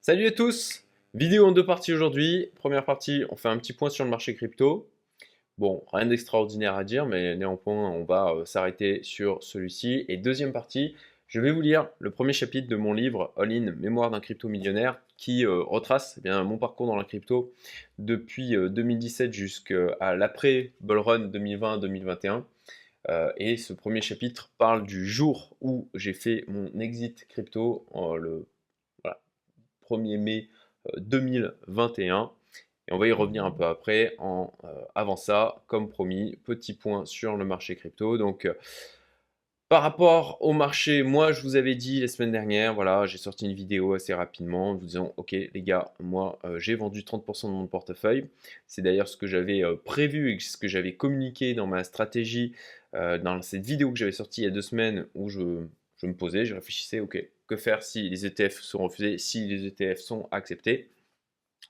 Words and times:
Salut 0.00 0.26
à 0.26 0.30
tous 0.30 0.84
Vidéo 1.12 1.46
en 1.46 1.52
deux 1.52 1.66
parties 1.66 1.92
aujourd'hui. 1.92 2.50
Première 2.54 2.84
partie, 2.84 3.24
on 3.30 3.36
fait 3.36 3.48
un 3.48 3.58
petit 3.58 3.72
point 3.72 3.90
sur 3.90 4.04
le 4.04 4.10
marché 4.10 4.34
crypto. 4.34 4.88
Bon, 5.58 5.84
rien 5.92 6.06
d'extraordinaire 6.06 6.76
à 6.76 6.84
dire, 6.84 7.04
mais 7.04 7.34
néanmoins, 7.36 7.90
on 7.90 8.04
va 8.04 8.30
euh, 8.30 8.44
s'arrêter 8.44 9.02
sur 9.02 9.42
celui-ci. 9.42 10.04
Et 10.08 10.16
deuxième 10.16 10.52
partie, 10.52 10.94
je 11.26 11.40
vais 11.40 11.50
vous 11.50 11.60
lire 11.60 11.88
le 11.98 12.10
premier 12.10 12.32
chapitre 12.32 12.68
de 12.68 12.76
mon 12.76 12.92
livre 12.92 13.34
All 13.36 13.52
In, 13.52 13.72
Mémoire 13.72 14.10
d'un 14.10 14.20
crypto 14.20 14.48
millionnaire, 14.48 15.00
qui 15.16 15.44
euh, 15.44 15.62
retrace 15.64 16.14
eh 16.18 16.20
bien, 16.22 16.42
mon 16.44 16.58
parcours 16.58 16.86
dans 16.86 16.96
la 16.96 17.04
crypto 17.04 17.52
depuis 17.98 18.50
2017 18.50 19.28
euh, 19.28 19.32
jusqu'à 19.32 20.14
l'après 20.14 20.70
Bull 20.80 20.98
Run 20.98 21.28
2020-2021. 21.28 22.44
et 23.36 23.56
ce 23.56 23.72
premier 23.72 24.00
chapitre 24.00 24.52
parle 24.58 24.86
du 24.86 25.06
jour 25.06 25.56
où 25.60 25.88
j'ai 25.94 26.14
fait 26.14 26.44
mon 26.46 26.70
exit 26.78 27.26
crypto, 27.28 27.84
le 28.16 28.46
1er 29.88 30.18
mai 30.18 30.48
2021. 30.96 32.22
Euh, 32.22 32.26
et 32.88 32.94
on 32.94 32.98
va 32.98 33.06
y 33.06 33.12
revenir 33.12 33.44
un 33.44 33.50
peu 33.50 33.64
après. 33.64 34.14
En, 34.18 34.52
euh, 34.64 34.68
avant 34.94 35.16
ça, 35.16 35.62
comme 35.66 35.90
promis, 35.90 36.38
petit 36.44 36.72
point 36.72 37.04
sur 37.04 37.36
le 37.36 37.44
marché 37.44 37.76
crypto. 37.76 38.16
Donc, 38.16 38.46
euh, 38.46 38.54
par 39.68 39.82
rapport 39.82 40.38
au 40.40 40.54
marché, 40.54 41.02
moi 41.02 41.30
je 41.32 41.42
vous 41.42 41.54
avais 41.56 41.74
dit 41.74 42.00
la 42.00 42.08
semaine 42.08 42.32
dernière, 42.32 42.72
voilà, 42.72 43.04
j'ai 43.04 43.18
sorti 43.18 43.44
une 43.44 43.52
vidéo 43.52 43.92
assez 43.92 44.14
rapidement 44.14 44.70
en 44.70 44.74
vous 44.76 44.86
disant 44.86 45.12
Ok, 45.18 45.32
les 45.32 45.62
gars, 45.62 45.92
moi 46.00 46.38
j'ai 46.56 46.74
vendu 46.74 47.02
30% 47.02 47.48
de 47.48 47.52
mon 47.52 47.66
portefeuille. 47.66 48.30
C'est 48.66 48.80
d'ailleurs 48.80 49.08
ce 49.08 49.18
que 49.18 49.26
j'avais 49.26 49.62
prévu 49.84 50.32
et 50.32 50.38
ce 50.40 50.56
que 50.56 50.68
j'avais 50.68 50.94
communiqué 50.94 51.52
dans 51.52 51.66
ma 51.66 51.84
stratégie 51.84 52.54
dans 52.94 53.42
cette 53.42 53.66
vidéo 53.66 53.92
que 53.92 53.98
j'avais 53.98 54.12
sortie 54.12 54.40
il 54.40 54.44
y 54.44 54.46
a 54.46 54.50
deux 54.50 54.62
semaines 54.62 55.06
où 55.14 55.28
je, 55.28 55.66
je 55.98 56.06
me 56.06 56.14
posais, 56.14 56.46
je 56.46 56.54
réfléchissais 56.54 57.00
Ok, 57.00 57.22
que 57.48 57.56
faire 57.56 57.82
si 57.82 58.08
les 58.08 58.26
ETF 58.26 58.60
sont 58.60 58.78
refusés, 58.84 59.18
si 59.18 59.46
les 59.46 59.66
ETF 59.66 59.98
sont 59.98 60.28
acceptés. 60.30 60.90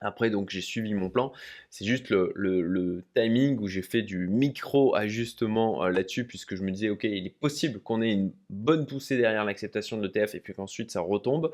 Après, 0.01 0.31
donc, 0.31 0.51
j'ai 0.51 0.61
suivi 0.61 0.95
mon 0.95 1.11
plan. 1.11 1.33
C'est 1.71 1.85
juste 1.85 2.11
le, 2.11 3.05
timing 3.15 3.59
où 3.59 3.67
j'ai 3.67 3.83
fait 3.83 4.03
du 4.03 4.29
micro-ajustement 4.29 5.85
euh, 5.85 5.91
là-dessus, 5.91 6.25
puisque 6.25 6.55
je 6.55 6.63
me 6.63 6.71
disais, 6.71 6.89
OK, 6.91 7.05
il 7.05 7.27
est 7.27 7.31
possible 7.31 7.81
qu'on 7.81 8.01
ait 8.01 8.13
une 8.13 8.33
bonne 8.49 8.87
poussée 8.87 9.17
derrière 9.17 9.45
l'acceptation 9.45 9.97
de 9.97 10.07
l'ETF 10.07 10.35
et 10.37 10.41
puis 10.41 10.55
qu'ensuite 10.55 10.93
ça 10.93 11.01
retombe. 11.01 11.53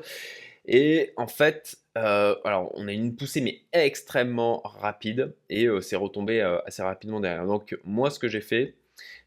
Et 0.67 1.13
en 1.17 1.27
fait, 1.27 1.77
euh, 1.97 2.35
alors, 2.43 2.71
on 2.75 2.87
a 2.87 2.93
une 2.93 3.15
poussée, 3.15 3.41
mais 3.41 3.61
extrêmement 3.73 4.61
rapide, 4.63 5.33
et 5.49 5.65
euh, 5.67 5.81
c'est 5.81 5.95
retombé 5.95 6.41
assez 6.65 6.83
rapidement 6.83 7.19
derrière. 7.19 7.45
Donc, 7.47 7.77
moi, 7.83 8.11
ce 8.11 8.19
que 8.19 8.27
j'ai 8.27 8.41
fait, 8.41 8.75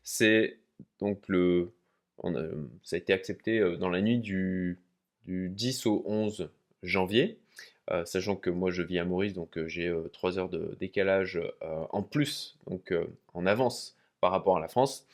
c'est 0.05 0.59
donc 1.01 1.25
le. 1.29 1.73
ça 2.83 2.97
a 2.97 2.99
été 2.99 3.13
accepté 3.13 3.61
dans 3.79 3.89
la 3.89 4.01
nuit 4.01 4.19
du 4.19 4.79
du 5.29 5.51
10 5.51 5.87
au 5.87 6.03
11 6.07 6.51
janvier. 6.83 7.39
Euh, 7.91 8.05
sachant 8.05 8.37
que 8.37 8.51
moi 8.51 8.71
je 8.71 8.83
vis 8.83 8.99
à 8.99 9.05
Maurice, 9.05 9.35
donc 9.35 9.57
euh, 9.57 9.67
j'ai 9.69 9.95
3 10.13 10.39
euh, 10.39 10.41
heures 10.41 10.49
de 10.49 10.77
décalage 10.81 11.41
en 11.91 12.03
plus, 12.03 12.59
donc 12.67 12.93
en 13.35 13.47
avance 13.47 13.97
par 14.21 14.33
rapport 14.33 14.57
à 14.57 14.61
la 14.61 14.69
France. 14.69 15.07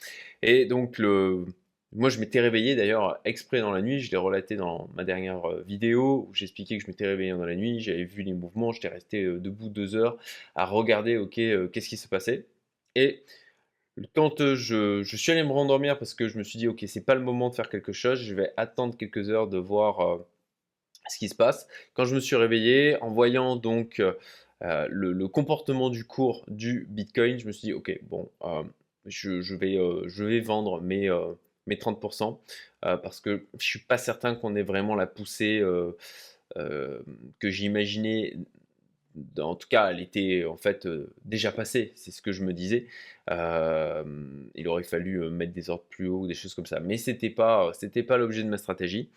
Et 0.43 0.65
donc 0.65 0.99
le, 0.99 1.45
moi 1.93 2.11
je 2.11 2.19
m'étais 2.19 2.41
réveillé 2.41 2.75
d'ailleurs 2.75 3.21
exprès 3.25 3.61
dans 3.61 3.71
la 3.71 3.83
nuit, 3.83 4.01
je 4.01 4.11
l'ai 4.11 4.17
relaté 4.17 4.57
dans 4.57 4.89
ma 4.95 5.05
dernière 5.05 5.49
vidéo 5.65 6.27
où 6.29 6.35
j'expliquais 6.35 6.79
que 6.79 6.85
je 6.85 6.89
m'étais 6.89 7.07
réveillé 7.07 7.31
dans 7.31 7.45
la 7.45 7.55
nuit, 7.55 7.81
j'avais 7.81 8.05
vu 8.05 8.23
les 8.23 8.35
mouvements, 8.35 8.73
j'étais 8.73 8.89
resté 8.89 9.25
debout 9.25 9.69
2 9.69 9.95
heures 9.95 10.17
à 10.57 10.65
regarder 10.65 11.17
ok 11.17 11.35
qu'est-ce 11.71 11.89
qui 11.89 11.97
se 11.97 12.09
passait. 12.09 12.47
Et 12.97 13.23
quand 14.15 14.55
je, 14.55 15.03
suis 15.03 15.33
allé 15.33 15.43
me 15.43 15.53
rendormir 15.53 15.99
parce 15.99 16.15
que 16.15 16.29
je 16.29 16.39
me 16.39 16.45
suis 16.45 16.59
dit, 16.59 16.69
ok, 16.69 16.85
c'est 16.87 17.05
pas 17.05 17.15
le 17.15 17.21
moment 17.21 17.51
de 17.51 17.55
faire 17.55 17.69
quelque 17.69 17.93
chose, 17.93 18.21
je 18.21 18.35
vais 18.35 18.53
attendre 18.57 18.97
quelques 18.97 19.31
heures 19.31 19.49
de 19.49 19.59
voir 19.59 20.19
ce 21.09 21.19
qui 21.19 21.29
se 21.29 21.35
passe. 21.35 21.69
Quand 21.95 22.05
je 22.05 22.15
me 22.15 22.21
suis 22.21 22.37
réveillé, 22.37 23.01
en 23.03 23.11
voyant 23.11 23.57
donc 23.57 24.03
le, 24.61 25.27
comportement 25.29 25.91
du 25.91 26.05
cours 26.05 26.45
du 26.49 26.87
Bitcoin, 26.91 27.39
je 27.39 27.47
me 27.47 27.53
suis 27.53 27.69
dit, 27.69 27.73
ok, 27.73 27.99
bon, 28.03 28.31
je, 29.07 29.55
vais, 29.55 29.79
je 30.09 30.25
vais 30.25 30.41
vendre 30.41 30.81
mes, 30.81 31.09
mes 31.67 31.77
30% 31.77 32.39
parce 32.81 33.21
que 33.21 33.47
je 33.59 33.65
suis 33.65 33.79
pas 33.79 33.99
certain 33.99 34.35
qu'on 34.35 34.57
ait 34.57 34.63
vraiment 34.63 34.97
la 34.97 35.07
poussée 35.07 35.63
que 36.57 37.51
j'imaginais 37.51 38.37
en 39.39 39.55
tout 39.55 39.69
cas, 39.69 39.91
elle 39.91 40.01
était 40.01 40.45
en 40.45 40.57
fait 40.57 40.87
euh, 40.87 41.15
déjà 41.25 41.53
passée, 41.53 41.93
c'est 41.95 42.11
ce 42.11 42.23
que 42.23 42.33
je 42.33 42.45
me 42.45 42.53
disais. 42.53 42.87
Euh, 43.31 44.05
il 44.55 44.69
aurait 44.69 44.83
fallu 44.83 45.23
euh, 45.23 45.31
mettre 45.31 45.53
des 45.53 45.71
ordres 45.71 45.85
plus 45.89 46.09
hauts 46.09 46.27
des 46.27 46.35
choses 46.35 46.55
comme 46.55 46.67
ça, 46.67 46.81
mais 46.81 46.97
c'était 46.97 47.31
pas, 47.31 47.73
pas 48.07 48.17
l'objet 48.17 48.43
de 48.43 48.49
ma 48.49 48.59
stratégie. 48.59 49.11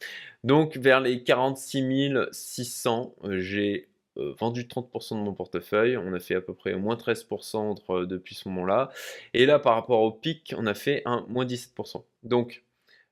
Donc, 0.44 0.78
vers 0.78 1.02
les 1.02 1.24
46 1.24 2.13
600, 2.31 3.16
j'ai 3.31 3.90
vendu 4.16 4.63
30% 4.63 5.16
de 5.16 5.24
mon 5.24 5.34
portefeuille. 5.34 5.97
On 5.97 6.14
a 6.14 6.19
fait 6.19 6.35
à 6.35 6.41
peu 6.41 6.53
près 6.53 6.75
moins 6.75 6.96
13% 6.96 8.06
depuis 8.08 8.34
ce 8.35 8.50
moment-là. 8.50 8.90
Et 9.34 9.46
là, 9.46 9.59
par 9.59 9.75
rapport 9.75 10.02
au 10.02 10.12
pic, 10.12 10.56
on 10.58 10.66
a 10.66 10.74
fait 10.74 11.03
un 11.06 11.25
moins 11.28 11.46
17%. 11.46 12.03
Donc, 12.24 12.64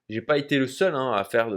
j'ai 0.10 0.22
pas 0.22 0.38
été 0.38 0.60
le 0.60 0.68
seul 0.68 0.94
hein, 0.94 1.14
à 1.14 1.24
faire 1.24 1.50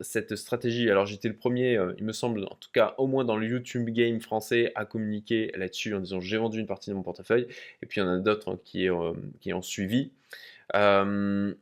cette 0.00 0.36
stratégie. 0.36 0.90
Alors 0.90 1.06
j'étais 1.06 1.28
le 1.28 1.36
premier, 1.36 1.76
euh, 1.76 1.94
il 1.98 2.04
me 2.04 2.12
semble, 2.12 2.44
en 2.44 2.56
tout 2.56 2.70
cas 2.72 2.94
au 2.98 3.06
moins 3.06 3.24
dans 3.24 3.36
le 3.36 3.46
YouTube 3.46 3.88
game 3.90 4.20
français, 4.20 4.72
à 4.74 4.84
communiquer 4.84 5.50
là-dessus 5.56 5.94
en 5.94 6.00
disant 6.00 6.20
j'ai 6.20 6.36
vendu 6.36 6.60
une 6.60 6.66
partie 6.66 6.90
de 6.90 6.94
mon 6.94 7.02
portefeuille. 7.02 7.46
Et 7.82 7.86
puis 7.86 8.00
il 8.00 8.04
y 8.04 8.06
en 8.06 8.10
a 8.10 8.18
d'autres 8.18 8.52
hein, 8.52 8.60
qui, 8.64 8.88
euh, 8.88 9.12
qui, 9.40 9.52
ont 9.54 9.62
suivi. 9.62 10.12
Euh, 10.74 11.54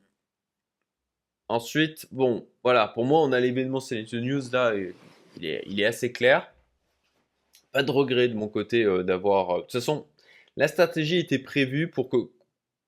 ensuite, 1.49 2.07
bon, 2.11 2.47
voilà, 2.65 2.89
pour 2.89 3.05
moi 3.05 3.21
on 3.23 3.33
a 3.33 3.39
l'événement 3.41 3.81
Select 3.81 4.15
News 4.15 4.43
là, 4.53 4.75
il 5.37 5.81
est, 5.81 5.85
assez 5.85 6.13
clair. 6.13 6.53
Pas 7.73 7.83
de 7.83 7.91
regret 7.91 8.29
de 8.29 8.35
mon 8.35 8.49
côté 8.49 8.85
d'avoir. 9.05 9.57
de 9.57 9.63
toute 9.63 9.73
façon, 9.73 10.07
la 10.57 10.69
stratégie 10.69 11.19
était 11.19 11.39
prévue 11.39 11.89
pour 11.89 12.09
que 12.09 12.17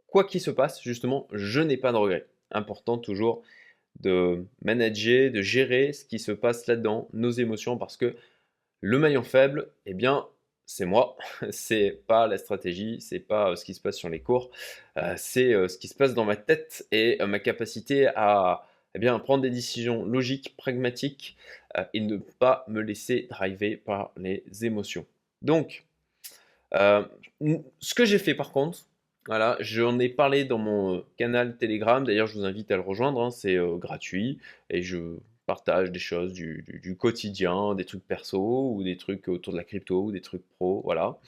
quoi 0.07 0.25
qu'il 0.25 0.41
se 0.41 0.51
passe, 0.51 0.83
justement, 0.83 1.29
je 1.33 1.61
n'ai 1.61 1.77
pas 1.77 1.93
de 1.93 1.97
regret 1.97 2.27
important 2.51 2.99
toujours 2.99 3.43
de 4.01 4.45
manager, 4.63 5.31
de 5.31 5.43
gérer 5.43 5.93
ce 5.93 6.05
qui 6.05 6.19
se 6.19 6.33
passe 6.33 6.67
là-dedans, 6.67 7.09
nos 7.13 7.31
émotions, 7.31 7.79
parce 7.79 7.97
que 7.97 8.17
le 8.81 8.99
maillon 8.99 9.23
faible, 9.23 9.71
eh 9.87 9.95
bien, 9.95 10.27
c'est 10.67 10.85
moi, 10.85 11.17
c'est 11.51 12.03
pas 12.07 12.27
la 12.27 12.39
stratégie, 12.39 13.01
c'est 13.01 13.21
pas 13.21 13.51
euh, 13.51 13.57
ce 13.57 13.65
qui 13.65 13.75
se 13.75 13.81
passe 13.81 13.97
sur 13.97 14.09
les 14.09 14.21
cours, 14.21 14.51
euh, 14.99 15.15
c'est 15.17 15.55
euh, 15.55 15.69
ce 15.69 15.79
qui 15.79 15.89
se 15.89 15.95
passe 15.95 16.15
dans 16.15 16.25
ma 16.25 16.37
tête 16.37 16.87
et 16.91 17.19
ma 17.25 17.39
capacité 17.39 18.09
à 18.09 18.67
eh 18.95 18.99
bien, 18.99 19.19
prendre 19.19 19.43
des 19.43 19.51
décisions 19.51 20.05
logiques, 20.05 20.57
pragmatiques 20.57 21.37
et 21.93 22.01
ne 22.01 22.17
pas 22.17 22.65
me 22.67 22.81
laisser 22.81 23.27
driver 23.29 23.77
par 23.77 24.11
les 24.17 24.43
émotions. 24.63 25.05
Donc, 25.43 25.85
ce 26.73 27.95
que 27.95 28.07
j'ai 28.07 28.19
fait 28.19 28.35
par 28.35 28.53
contre, 28.53 28.87
voilà, 29.27 29.57
j'en 29.61 29.99
ai 29.99 30.09
parlé 30.09 30.45
dans 30.45 30.59
mon 30.59 30.97
euh, 30.99 31.05
canal 31.17 31.57
Telegram. 31.57 32.05
D'ailleurs, 32.05 32.27
je 32.29 32.35
vous 32.39 32.45
invite 32.45 32.71
à 32.71 32.77
le 32.77 32.83
rejoindre. 32.83 33.21
Hein, 33.23 33.31
c'est 33.31 33.57
euh, 33.57 33.77
gratuit 33.77 34.39
et 34.71 34.83
je 34.83 35.19
partage 35.47 35.91
des 35.93 35.99
choses 35.99 36.33
du, 36.33 36.97
quotidien, 36.99 37.75
des 37.75 37.85
trucs 37.85 38.07
perso 38.07 38.73
ou 38.73 38.83
des 38.83 38.97
trucs 38.97 39.29
autour 39.29 39.53
de 39.53 39.59
la 39.59 39.65
crypto 39.65 40.05
ou 40.05 40.13
des 40.13 40.21
trucs 40.21 40.47
pro. 40.57 40.83
Voilà. 40.85 41.19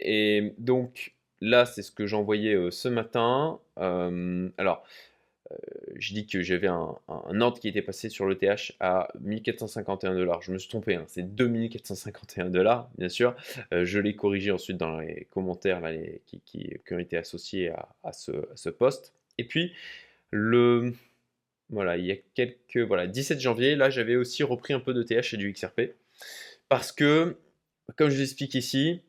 et 0.00 0.54
donc 0.58 1.14
là, 1.40 1.66
c'est 1.66 1.82
ce 1.82 1.90
que 1.92 2.06
j'envoyais 2.06 2.54
euh, 2.54 2.70
ce 2.70 2.88
matin. 2.88 3.58
alors, 3.76 4.84
je 5.96 6.14
dis 6.14 6.26
que 6.26 6.40
j'avais 6.42 6.68
un, 6.68 6.96
ordre 7.40 7.58
qui 7.58 7.68
était 7.68 7.82
passé 7.82 8.08
sur 8.08 8.26
l'ETH 8.26 8.72
à 8.80 9.08
1451 9.20 10.14
dollars. 10.14 10.42
Je 10.42 10.52
me 10.52 10.58
suis 10.58 10.68
trompé, 10.68 10.94
hein. 10.94 11.04
c'est 11.08 11.34
2451 11.34 12.50
dollars, 12.50 12.90
bien 12.98 13.08
sûr. 13.08 13.34
Euh, 13.72 13.84
je 13.84 13.98
l'ai 13.98 14.16
corrigé 14.16 14.50
ensuite 14.50 14.76
dans 14.76 14.98
les 14.98 15.26
commentaires 15.30 15.82
qui, 16.26 16.80
ont 16.90 16.98
été 16.98 17.16
associés 17.16 17.72
à, 18.02 18.12
ce, 18.12 18.32
à, 18.32 18.72
post. 18.72 19.14
Et 19.38 19.44
puis, 19.44 19.72
le, 20.30 20.92
voilà, 21.68 21.96
il 21.96 22.06
y 22.06 22.12
a 22.12 22.16
quelques, 22.34 22.78
voilà, 22.78 23.06
17 23.06 23.40
janvier, 23.40 23.76
là, 23.76 23.90
j'avais 23.90 24.16
aussi 24.16 24.42
repris 24.42 24.72
un 24.72 24.80
peu 24.80 24.94
d'ETH 24.94 25.34
et 25.34 25.36
du 25.36 25.52
XRP. 25.52 25.92
Parce 26.68 26.92
que, 26.92 27.36
comme 27.96 28.10
je 28.10 28.16
vous 28.16 28.22
explique 28.22 28.54
ici, 28.54 29.00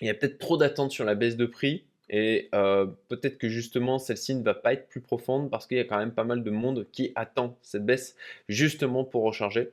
il 0.00 0.06
y 0.06 0.10
a 0.10 0.14
peut-être 0.14 0.38
trop 0.38 0.56
d'attentes 0.56 0.92
sur 0.92 1.04
la 1.04 1.14
baisse 1.14 1.36
de 1.36 1.46
prix 1.46 1.84
et 2.08 2.48
euh, 2.54 2.86
peut-être 3.08 3.38
que 3.38 3.48
justement 3.48 3.98
celle-ci 3.98 4.34
ne 4.34 4.42
va 4.42 4.54
pas 4.54 4.72
être 4.72 4.88
plus 4.88 5.00
profonde 5.00 5.50
parce 5.50 5.66
qu'il 5.66 5.76
y 5.76 5.80
a 5.80 5.84
quand 5.84 5.98
même 5.98 6.12
pas 6.12 6.24
mal 6.24 6.44
de 6.44 6.50
monde 6.50 6.86
qui 6.92 7.12
attend 7.16 7.58
cette 7.62 7.84
baisse 7.84 8.16
justement 8.48 9.04
pour 9.04 9.24
recharger. 9.24 9.70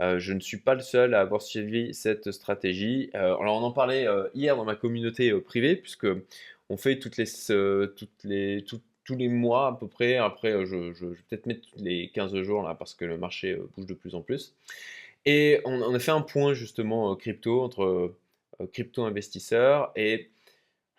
Euh, 0.00 0.18
je 0.18 0.32
ne 0.32 0.40
suis 0.40 0.56
pas 0.56 0.74
le 0.74 0.80
seul 0.80 1.14
à 1.14 1.20
avoir 1.20 1.42
suivi 1.42 1.92
cette 1.92 2.32
stratégie. 2.32 3.10
Euh, 3.14 3.36
alors 3.36 3.56
on 3.60 3.64
en 3.64 3.70
parlait 3.70 4.06
hier 4.34 4.56
dans 4.56 4.64
ma 4.64 4.76
communauté 4.76 5.32
privée 5.40 5.76
puisque 5.76 6.06
on 6.70 6.76
fait 6.78 6.98
toutes 6.98 7.18
les, 7.18 7.26
toutes 7.94 8.24
les, 8.24 8.64
tous 8.64 9.16
les 9.16 9.28
mois 9.28 9.68
à 9.68 9.72
peu 9.78 9.86
près. 9.86 10.16
Après, 10.16 10.64
je, 10.64 10.76
vais 10.76 11.16
peut-être 11.28 11.46
mettre 11.46 11.68
les 11.76 12.08
15 12.08 12.34
jours 12.42 12.62
là 12.62 12.74
parce 12.74 12.94
que 12.94 13.04
le 13.04 13.18
marché 13.18 13.58
bouge 13.76 13.86
de 13.86 13.94
plus 13.94 14.14
en 14.14 14.22
plus. 14.22 14.54
Et 15.26 15.60
on, 15.66 15.94
a 15.94 15.98
fait 15.98 16.10
un 16.10 16.22
point 16.22 16.54
justement 16.54 17.14
crypto 17.16 17.62
entre 17.62 18.14
crypto 18.72 19.04
investisseurs 19.04 19.92
et 19.96 20.30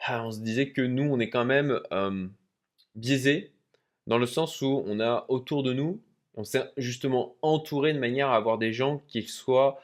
on 0.09 0.31
se 0.31 0.39
disait 0.39 0.69
que 0.69 0.81
nous, 0.81 1.03
on 1.03 1.19
est 1.19 1.29
quand 1.29 1.45
même 1.45 1.79
biaisé 2.95 3.51
dans 4.07 4.17
le 4.17 4.25
sens 4.25 4.61
où 4.61 4.83
on 4.85 4.99
a 4.99 5.25
autour 5.29 5.63
de 5.63 5.73
nous 5.73 5.99
on 6.37 6.43
s'est 6.43 6.71
justement 6.77 7.35
entouré 7.41 7.93
de 7.93 7.99
manière 7.99 8.29
à 8.29 8.35
avoir 8.35 8.57
des 8.57 8.73
gens 8.73 9.01
qui 9.07 9.23
soient 9.23 9.79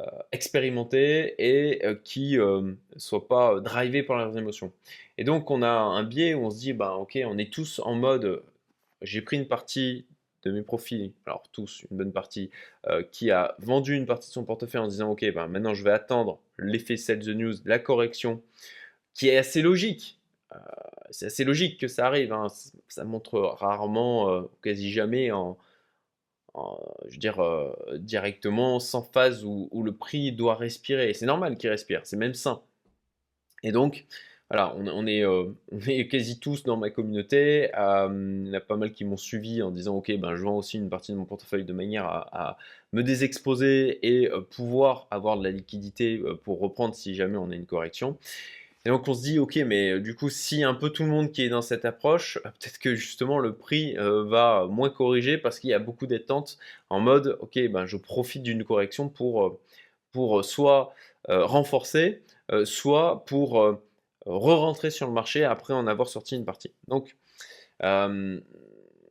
euh, 0.00 0.04
expérimentés 0.32 1.34
et 1.38 1.84
euh, 1.84 1.94
qui 1.94 2.36
ne 2.36 2.42
euh, 2.42 2.72
soient 2.96 3.26
pas 3.26 3.60
drivés 3.60 4.02
par 4.02 4.18
leurs 4.18 4.36
émotions. 4.36 4.72
Et 5.18 5.24
donc 5.24 5.50
on 5.50 5.62
a 5.62 5.68
un 5.68 6.02
biais 6.04 6.34
où 6.34 6.44
on 6.44 6.50
se 6.50 6.58
dit, 6.58 6.72
bah, 6.72 6.94
ok, 6.94 7.18
on 7.24 7.38
est 7.38 7.52
tous 7.52 7.80
en 7.80 7.94
mode, 7.94 8.42
j'ai 9.02 9.22
pris 9.22 9.36
une 9.36 9.48
partie 9.48 10.06
de 10.42 10.52
mes 10.52 10.62
profits, 10.62 11.12
alors 11.26 11.42
tous, 11.50 11.84
une 11.90 11.96
bonne 11.96 12.12
partie, 12.12 12.50
qui 13.10 13.32
a 13.32 13.56
vendu 13.58 13.96
une 13.96 14.06
partie 14.06 14.28
de 14.28 14.32
son 14.32 14.44
portefeuille 14.44 14.80
en 14.80 14.86
disant, 14.86 15.10
ok, 15.10 15.24
bah, 15.34 15.48
maintenant 15.48 15.74
je 15.74 15.82
vais 15.82 15.90
attendre 15.90 16.38
l'effet 16.56 16.96
sell 16.96 17.18
the 17.18 17.30
news, 17.30 17.54
la 17.64 17.80
correction, 17.80 18.42
qui 19.16 19.28
est 19.28 19.36
assez 19.36 19.62
logique. 19.62 20.20
c'est 21.10 21.26
assez 21.26 21.44
logique 21.44 21.80
que 21.80 21.88
ça 21.88 22.06
arrive, 22.06 22.32
hein. 22.32 22.46
ça 22.88 23.04
montre 23.04 23.38
rarement, 23.38 24.48
quasi 24.62 24.90
jamais 24.92 25.30
en, 25.32 25.58
je 27.06 27.12
veux 27.12 27.18
dire, 27.18 27.40
euh, 27.40 27.72
directement, 27.98 28.80
sans 28.80 29.02
phase 29.02 29.44
où, 29.44 29.82
le 29.82 29.92
prix 29.92 30.32
doit 30.32 30.54
respirer. 30.54 31.12
C'est 31.14 31.26
normal 31.26 31.56
qu'il 31.56 31.70
respire, 31.70 32.00
c'est 32.04 32.16
même 32.16 32.34
sain. 32.34 32.62
Et 33.62 33.72
donc, 33.72 34.06
voilà, 34.50 34.74
on, 34.76 35.06
est, 35.06 35.24
euh, 35.24 35.52
quasi 36.10 36.38
tous 36.38 36.62
dans 36.62 36.76
ma 36.76 36.90
communauté. 36.90 37.70
Euh, 37.76 38.42
il 38.42 38.48
y 38.48 38.50
en 38.50 38.54
a 38.54 38.60
pas 38.60 38.76
mal 38.76 38.92
qui 38.92 39.04
m'ont 39.04 39.16
suivi 39.16 39.62
en 39.62 39.70
disant 39.70 39.96
Ok, 39.96 40.12
ben, 40.18 40.36
je 40.36 40.42
vends 40.42 40.58
aussi 40.58 40.78
une 40.78 40.88
partie 40.88 41.12
de 41.12 41.16
mon 41.16 41.24
portefeuille 41.24 41.64
de 41.64 41.72
manière 41.72 42.06
à, 42.06 42.58
me 42.92 43.02
désexposer 43.02 43.98
et 44.06 44.30
pouvoir 44.50 45.08
avoir 45.10 45.36
de 45.36 45.44
la 45.44 45.50
liquidité 45.50 46.22
pour 46.44 46.60
reprendre 46.60 46.94
si 46.94 47.14
jamais 47.14 47.36
on 47.36 47.50
a 47.50 47.54
une 47.54 47.66
correction. 47.66 48.16
Et 48.86 48.88
donc 48.88 49.08
on 49.08 49.14
se 49.14 49.22
dit, 49.22 49.40
ok, 49.40 49.56
mais 49.66 49.94
euh, 49.94 50.00
du 50.00 50.14
coup, 50.14 50.30
si 50.30 50.62
un 50.62 50.72
peu 50.72 50.90
tout 50.90 51.02
le 51.02 51.08
monde 51.08 51.32
qui 51.32 51.42
est 51.42 51.48
dans 51.48 51.60
cette 51.60 51.84
approche, 51.84 52.36
euh, 52.46 52.50
peut-être 52.50 52.78
que 52.78 52.94
justement 52.94 53.40
le 53.40 53.52
prix 53.52 53.98
euh, 53.98 54.22
va 54.22 54.68
moins 54.70 54.90
corriger 54.90 55.38
parce 55.38 55.58
qu'il 55.58 55.70
y 55.70 55.74
a 55.74 55.80
beaucoup 55.80 56.06
d'attentes 56.06 56.56
en 56.88 57.00
mode, 57.00 57.36
ok, 57.40 57.58
ben 57.68 57.84
je 57.84 57.96
profite 57.96 58.44
d'une 58.44 58.62
correction 58.62 59.08
pour, 59.08 59.58
pour 60.12 60.44
soit 60.44 60.94
renforcer, 61.28 62.22
soit 62.62 63.24
pour 63.26 63.80
re-rentrer 64.24 64.90
sur 64.90 65.08
le 65.08 65.12
marché 65.12 65.42
après 65.42 65.74
en 65.74 65.88
avoir 65.88 66.06
sorti 66.06 66.36
une 66.36 66.44
partie. 66.44 66.70
Donc, 66.86 67.16
je 67.82 68.40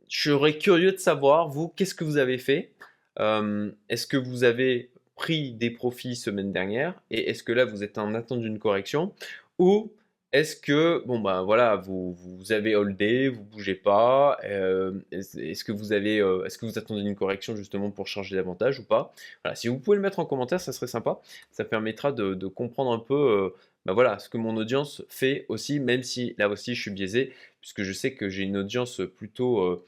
serais 0.07 0.57
curieux 0.57 0.93
de 0.93 0.97
savoir, 0.97 1.49
vous, 1.49 1.67
qu'est-ce 1.75 1.93
que 1.93 2.05
vous 2.05 2.15
avez 2.15 2.37
fait? 2.37 2.71
Est-ce 3.19 4.07
que 4.07 4.15
vous 4.15 4.45
avez 4.45 4.89
pris 5.17 5.51
des 5.51 5.69
profits 5.69 6.15
semaine 6.15 6.53
dernière? 6.53 6.93
Et 7.11 7.29
est-ce 7.29 7.43
que 7.43 7.51
là 7.51 7.65
vous 7.65 7.83
êtes 7.83 7.97
en 7.97 8.13
attente 8.13 8.39
d'une 8.39 8.57
correction? 8.57 9.11
Ou 9.59 9.91
est-ce 10.35 10.57
que, 10.57 11.01
bon 11.05 11.19
ben 11.19 11.43
voilà, 11.43 11.77
vous, 11.77 12.13
vous 12.13 12.51
avez 12.51 12.75
holdé, 12.75 13.29
vous 13.29 13.43
bougez 13.43 13.73
pas, 13.75 14.37
euh, 14.43 14.99
est-ce 15.11 15.63
que 15.63 15.71
vous 15.71 15.93
avez, 15.93 16.19
euh, 16.19 16.43
est-ce 16.43 16.57
que 16.57 16.65
vous 16.65 16.77
attendez 16.77 17.01
une 17.03 17.15
correction 17.15 17.55
justement 17.55 17.89
pour 17.89 18.07
changer 18.07 18.35
davantage 18.35 18.79
ou 18.79 18.83
pas? 18.83 19.13
Voilà, 19.43 19.55
si 19.55 19.69
vous 19.69 19.79
pouvez 19.79 19.95
le 19.95 20.01
mettre 20.01 20.19
en 20.19 20.25
commentaire, 20.25 20.59
ça 20.59 20.73
serait 20.73 20.87
sympa. 20.87 21.21
Ça 21.51 21.63
permettra 21.63 22.11
de, 22.11 22.47
comprendre 22.47 22.91
un 22.91 22.99
peu, 22.99 23.53
ben 23.85 23.93
voilà, 23.93 24.19
ce 24.19 24.27
que 24.27 24.37
mon 24.37 24.57
audience 24.57 25.03
fait 25.07 25.45
aussi, 25.47 25.79
même 25.79 26.03
si 26.03 26.35
là 26.37 26.49
aussi 26.49 26.75
je 26.75 26.81
suis 26.81 26.91
biaisé, 26.91 27.31
puisque 27.61 27.83
je 27.83 27.93
sais 27.93 28.13
que 28.13 28.27
j'ai 28.27 28.43
une 28.43 28.57
audience 28.57 29.01
plutôt 29.15 29.85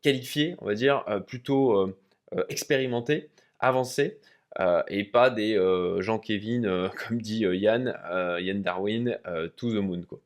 qualifiée, 0.00 0.56
on 0.62 0.66
va 0.66 0.74
dire, 0.74 1.04
plutôt 1.26 1.94
expérimentée, 2.48 3.28
avancée. 3.60 4.18
Euh, 4.60 4.82
et 4.88 5.04
pas 5.04 5.30
des 5.30 5.56
euh, 5.56 6.00
Jean-Kevin, 6.00 6.66
euh, 6.66 6.88
comme 7.08 7.20
dit 7.20 7.40
Yann, 7.40 7.94
Yann 8.40 8.62
Darwin, 8.62 9.18
to 9.56 9.70
the 9.70 9.82
moon. 9.82 10.02
Quoi. 10.02 10.20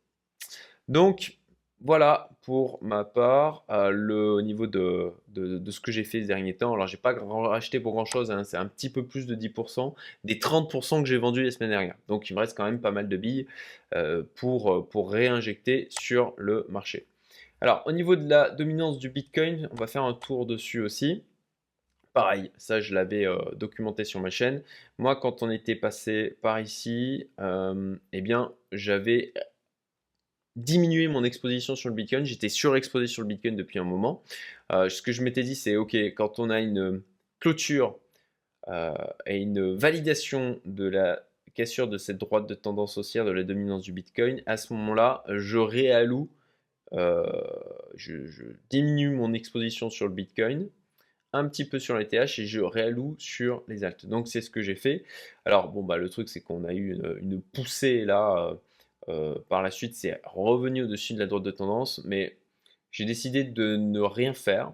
Donc, 0.89 1.39
voilà 1.83 2.31
pour 2.43 2.79
ma 2.83 3.05
part, 3.05 3.65
le, 3.69 4.31
au 4.33 4.41
niveau 4.41 4.67
de, 4.67 5.13
de, 5.29 5.71
ce 5.71 5.81
que 5.81 5.93
j'ai 5.93 6.05
fait 6.05 6.21
ces 6.21 6.27
derniers 6.27 6.57
temps. 6.57 6.73
Alors, 6.73 6.87
j'ai 6.87 6.97
pas 6.97 7.15
acheté 7.53 7.81
pour 7.81 7.93
grand 7.93 8.05
chose, 8.05 8.31
hein, 8.31 8.45
c'est 8.45 8.57
un 8.57 8.67
petit 8.67 8.89
peu 8.89 9.05
plus 9.05 9.27
de 9.27 9.35
10%, 9.35 9.95
des 10.25 10.37
30% 10.37 11.03
que 11.03 11.09
j'ai 11.09 11.19
vendus 11.19 11.43
les 11.43 11.51
semaines 11.51 11.71
dernières. 11.71 11.97
Donc, 12.09 12.31
il 12.31 12.35
me 12.35 12.41
reste 12.41 12.57
quand 12.57 12.65
même 12.65 12.81
pas 12.81 12.93
mal 12.93 13.09
de 13.09 13.17
billes 13.17 13.47
pour, 14.37 14.89
pour 14.89 15.11
réinjecter 15.11 15.89
sur 15.91 16.35
le 16.37 16.67
marché. 16.69 17.07
Alors, 17.61 17.83
au 17.87 17.93
niveau 17.93 18.17
de 18.17 18.29
la 18.29 18.51
dominance 18.51 18.99
du 18.99 19.11
Bitcoin, 19.11 19.69
on 19.73 19.77
va 19.77 19.87
faire 19.87 20.05
un 20.05 20.15
tour 20.15 20.47
dessus 20.47 20.81
aussi. 20.81 21.25
Pareil, 22.17 22.51
ça 22.57 22.81
je 22.81 22.95
l'avais 22.95 23.27
euh, 23.27 23.37
documenté 23.57 24.05
sur 24.05 24.21
ma 24.21 24.31
chaîne. 24.31 24.63
Moi, 24.97 25.17
quand 25.17 25.43
on 25.43 25.51
était 25.51 25.75
passé 25.75 26.39
par 26.41 26.59
ici, 26.59 27.29
euh, 27.41 27.95
eh 28.11 28.23
bien, 28.23 28.55
j'avais 28.73 29.35
diminué 30.57 31.09
mon 31.09 31.25
exposition 31.25 31.77
sur 31.77 31.91
le 31.91 31.95
Bitcoin. 31.95 32.25
J'étais 32.25 32.49
surexposé 32.49 33.07
sur 33.07 33.21
le 33.21 33.29
Bitcoin 33.29 33.55
depuis 33.55 33.79
un 33.79 33.85
moment. 33.85 34.23
Euh, 34.73 34.89
ce 34.89 35.03
que 35.03 35.13
je 35.13 35.23
m'étais 35.23 35.43
dit, 35.43 35.55
c'est 35.55 35.77
OK, 35.77 35.95
quand 35.95 36.39
on 36.39 36.49
a 36.49 36.61
une 36.61 37.03
clôture 37.39 37.99
et 39.27 39.37
une 39.37 39.75
validation 39.75 40.59
de 40.65 40.89
la 40.89 41.23
cassure 41.53 41.87
de 41.87 41.99
cette 41.99 42.17
droite 42.17 42.47
de 42.47 42.55
tendance 42.55 42.97
haussière 42.97 43.27
de 43.27 43.31
la 43.31 43.43
dominance 43.43 43.83
du 43.83 43.93
Bitcoin, 43.93 44.43
à 44.47 44.57
ce 44.57 44.73
moment-là, 44.73 45.23
je 45.29 45.59
réalloue, 45.59 46.31
je, 46.93 48.25
je 48.25 48.45
diminue 48.71 49.11
mon 49.11 49.35
exposition 49.35 49.91
sur 49.91 50.09
le 50.09 50.15
Bitcoin 50.15 50.71
un 51.37 51.49
petit 51.49 51.65
peu 51.65 51.79
sur 51.79 51.97
les 51.97 52.07
TH 52.07 52.39
et 52.39 52.47
je 52.47 52.61
réalloue 52.61 53.17
sur 53.19 53.63
les 53.69 53.85
altes. 53.85 54.07
Donc 54.07 54.29
c'est 54.29 54.41
ce 54.41 54.51
que 54.51 54.63
j'ai 54.63 54.77
fait. 54.77 55.05
Alors 55.45 55.69
bon 55.69 55.83
bah 55.83 55.97
le 55.97 56.09
truc 56.09 56.29
c'est 56.29 56.41
qu'on 56.41 56.65
a 56.65 56.73
eu 56.73 56.99
une, 57.21 57.41
poussée 57.43 58.05
là 58.05 58.51
euh, 58.51 58.55
euh, 59.09 59.35
par 59.49 59.63
la 59.63 59.71
suite, 59.71 59.95
c'est 59.95 60.21
revenu 60.25 60.85
au-dessus 60.85 61.15
de 61.15 61.19
la 61.19 61.27
droite 61.27 61.45
de 61.45 61.51
tendance, 61.51 62.03
mais 62.05 62.37
j'ai 62.91 63.05
décidé 63.05 63.45
de 63.45 63.77
ne 63.77 64.01
rien 64.01 64.35
faire, 64.35 64.73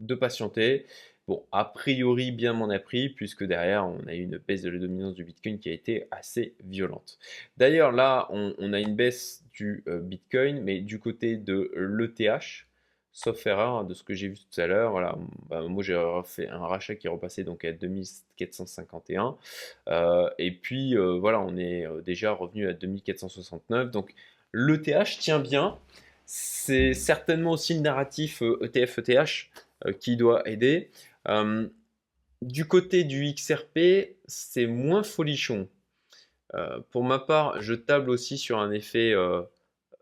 de 0.00 0.14
patienter. 0.14 0.86
Bon, 1.28 1.46
a 1.52 1.64
priori, 1.64 2.32
bien 2.32 2.52
m'en 2.52 2.68
a 2.70 2.78
pris, 2.78 3.08
puisque 3.08 3.44
derrière, 3.44 3.86
on 3.86 4.06
a 4.08 4.14
eu 4.14 4.22
une 4.22 4.38
baisse 4.38 4.62
de 4.62 4.70
la 4.70 4.78
dominance 4.78 5.14
du 5.14 5.24
Bitcoin 5.24 5.58
qui 5.58 5.68
a 5.68 5.72
été 5.72 6.08
assez 6.10 6.56
violente. 6.64 7.18
D'ailleurs, 7.56 7.92
là, 7.92 8.26
on, 8.30 8.72
a 8.72 8.80
une 8.80 8.96
baisse 8.96 9.44
du 9.52 9.84
euh, 9.86 10.00
Bitcoin, 10.00 10.60
mais 10.62 10.80
du 10.80 10.98
côté 10.98 11.36
de 11.36 11.70
l'ETH, 11.76 12.66
sauf 13.12 13.46
erreur 13.46 13.78
hein, 13.78 13.84
de 13.84 13.94
ce 13.94 14.02
que 14.02 14.14
j'ai 14.14 14.28
vu 14.28 14.36
tout 14.36 14.60
à 14.60 14.66
l'heure. 14.66 14.92
Voilà, 14.92 15.16
bah, 15.48 15.62
moi 15.62 15.82
j'ai 15.82 16.00
fait 16.24 16.48
un 16.48 16.66
rachat 16.66 16.94
qui 16.94 17.06
est 17.06 17.10
repassé 17.10 17.44
donc 17.44 17.64
à 17.64 17.72
2451. 17.72 19.36
Euh, 19.88 20.30
et 20.38 20.52
puis 20.52 20.96
euh, 20.96 21.18
voilà, 21.18 21.40
on 21.40 21.56
est 21.56 21.86
euh, 21.86 22.00
déjà 22.02 22.32
revenu 22.32 22.68
à 22.68 22.72
2469. 22.72 23.90
Donc 23.90 24.14
l'ETH 24.52 25.18
tient 25.18 25.40
bien. 25.40 25.78
C'est 26.26 26.94
certainement 26.94 27.52
aussi 27.52 27.74
le 27.74 27.80
narratif 27.80 28.42
ETF-ETH 28.42 29.48
e 29.86 29.92
qui 29.92 30.16
doit 30.16 30.48
aider. 30.48 30.90
du 32.42 32.64
côté 32.66 33.02
du 33.02 33.34
XRP, 33.34 34.14
c'est 34.26 34.66
moins 34.66 35.02
folichon. 35.02 35.68
pour 36.92 37.02
ma 37.02 37.18
part, 37.18 37.60
je 37.60 37.74
table 37.74 38.10
aussi 38.10 38.38
sur 38.38 38.60
un 38.60 38.70
effet 38.70 39.12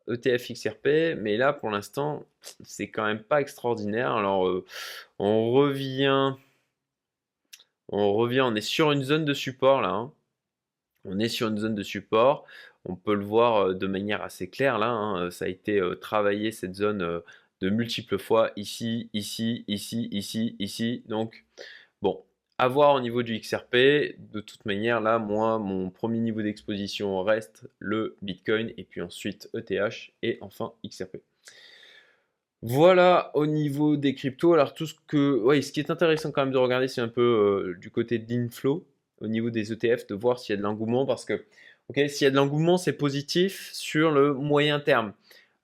ETF 0.09 0.53
XRP, 0.53 1.17
mais 1.19 1.37
là 1.37 1.53
pour 1.53 1.71
l'instant 1.71 2.25
c'est 2.63 2.89
quand 2.89 3.05
même 3.05 3.23
pas 3.23 3.41
extraordinaire. 3.41 4.13
Alors 4.13 4.47
euh, 4.49 4.65
on 5.19 5.53
revient, 5.53 6.35
on 7.89 8.13
revient, 8.15 8.43
on 8.43 8.55
est 8.55 8.61
sur 8.61 8.93
une 8.93 9.03
zone 9.03 9.25
de 9.25 9.35
support 9.35 9.81
là. 9.83 9.91
Hein. 9.91 10.13
On 11.05 11.19
est 11.19 11.29
sur 11.29 11.49
une 11.49 11.59
zone 11.59 11.75
de 11.75 11.83
support. 11.83 12.45
On 12.85 12.97
peut 12.97 13.15
le 13.15 13.25
voir 13.25 13.69
euh, 13.69 13.75
de 13.75 13.87
manière 13.87 14.23
assez 14.23 14.49
claire 14.49 14.79
là. 14.79 14.91
Hein. 14.91 15.31
Ça 15.31 15.47
a 15.47 15.49
été 15.49 15.81
euh, 15.81 15.95
travaillé 15.95 16.53
cette 16.53 16.75
zone 16.75 17.23
de 17.61 17.71
multiples 17.71 18.19
fois 18.19 18.53
ici, 18.57 19.11
ici, 19.13 19.65
ici, 19.69 20.09
ici, 20.13 20.57
ici. 20.59 21.03
Donc 21.07 21.45
à 22.59 22.69
voir 22.69 22.95
au 22.95 23.01
niveau 23.01 23.23
du 23.23 23.39
XRP. 23.39 23.77
De 24.33 24.41
toute 24.41 24.67
manière, 24.67 25.01
là, 25.01 25.19
moi, 25.19 25.59
mon 25.59 25.91
premier 25.91 26.19
niveau 26.19 26.43
d'exposition 26.43 27.23
reste 27.23 27.69
le 27.79 28.17
Bitcoin 28.21 28.73
et 28.77 28.85
puis 28.85 29.01
ensuite 29.01 29.49
ETH 29.55 30.13
et 30.23 30.39
enfin 30.41 30.73
XRP. 30.85 31.19
Voilà 32.63 33.31
au 33.35 33.47
niveau 33.47 33.97
des 33.97 34.15
cryptos. 34.15 34.53
Alors 34.55 34.75
tout 34.75 34.87
ce 34.87 34.95
que, 35.07 35.39
ouais, 35.39 35.63
ce 35.63 35.71
qui 35.71 35.79
est 35.79 35.91
intéressant 35.91 36.33
quand 36.33 36.43
même 36.43 36.53
de 36.53 36.59
regarder, 36.59 36.89
c'est 36.89 37.01
un 37.01 37.09
peu 37.09 37.23
euh, 37.23 37.79
du 37.79 37.91
côté 37.91 38.19
de 38.19 38.35
l'inflow 38.35 38.85
au 39.21 39.29
niveau 39.29 39.51
des 39.51 39.73
ETF, 39.73 40.09
de 40.09 40.15
voir 40.15 40.39
s'il 40.41 40.55
y 40.55 40.55
a 40.55 40.57
de 40.59 40.63
l'engouement 40.63 41.07
parce 41.07 41.25
que, 41.25 41.45
ok, 41.89 42.01
s'il 42.09 42.25
y 42.25 42.27
a 42.27 42.31
de 42.31 42.37
l'engouement, 42.37 42.77
c'est 42.77 42.93
positif 42.93 43.71
sur 43.73 44.11
le 44.11 44.35
moyen 44.35 44.81
terme. 44.81 45.13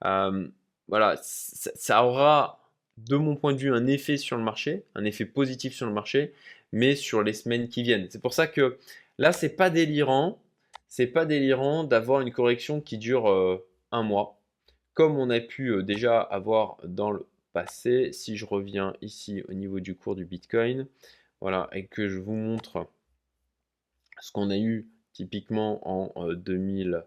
Euh, 0.05 0.47
voilà, 0.87 1.17
ça 1.23 2.05
aura, 2.05 2.61
de 2.99 3.17
mon 3.17 3.37
point 3.37 3.53
de 3.53 3.59
vue, 3.59 3.73
un 3.75 3.87
effet 3.87 4.17
sur 4.17 4.37
le 4.37 4.45
marché, 4.45 4.85
un 4.95 5.05
effet 5.05 5.25
positif 5.25 5.75
sur 5.75 5.87
le 5.87 5.93
marché, 5.93 6.33
mais 6.75 6.95
sur 6.97 7.23
les 7.23 7.33
semaines 7.33 7.69
qui 7.69 7.83
viennent. 7.85 8.09
C'est 8.11 8.21
pour 8.21 8.35
ça 8.35 8.49
que 8.49 8.79
là, 9.19 9.33
c'est 9.33 9.55
pas 9.57 9.71
délirant. 9.71 10.43
C'est 10.89 11.07
pas 11.07 11.25
délirant 11.25 11.85
d'avoir 11.85 12.21
une 12.21 12.33
correction 12.33 12.81
qui 12.81 12.99
dure 12.99 13.31
euh, 13.31 13.65
un 13.93 14.03
mois, 14.03 14.41
comme 14.93 15.17
on 15.17 15.31
a 15.31 15.39
pu 15.41 15.69
euh, 15.69 15.85
déjà 15.85 16.21
avoir 16.21 16.79
dans 16.85 17.13
le 17.13 17.27
passé. 17.53 18.13
Si 18.13 18.37
je 18.37 18.45
reviens 18.45 18.95
ici 19.03 19.45
au 19.49 19.53
niveau 19.55 19.79
du 19.79 19.95
cours 19.95 20.17
du 20.17 20.25
Bitcoin, 20.25 20.89
voilà, 21.41 21.69
et 21.73 21.87
que 21.87 22.09
je 22.09 22.19
vous 22.19 22.35
montre 22.35 22.89
ce 24.21 24.33
qu'on 24.33 24.51
a 24.51 24.59
eu 24.59 24.89
typiquement 25.13 25.81
en 25.89 26.33
2000, 26.33 26.95
euh, 26.95 27.03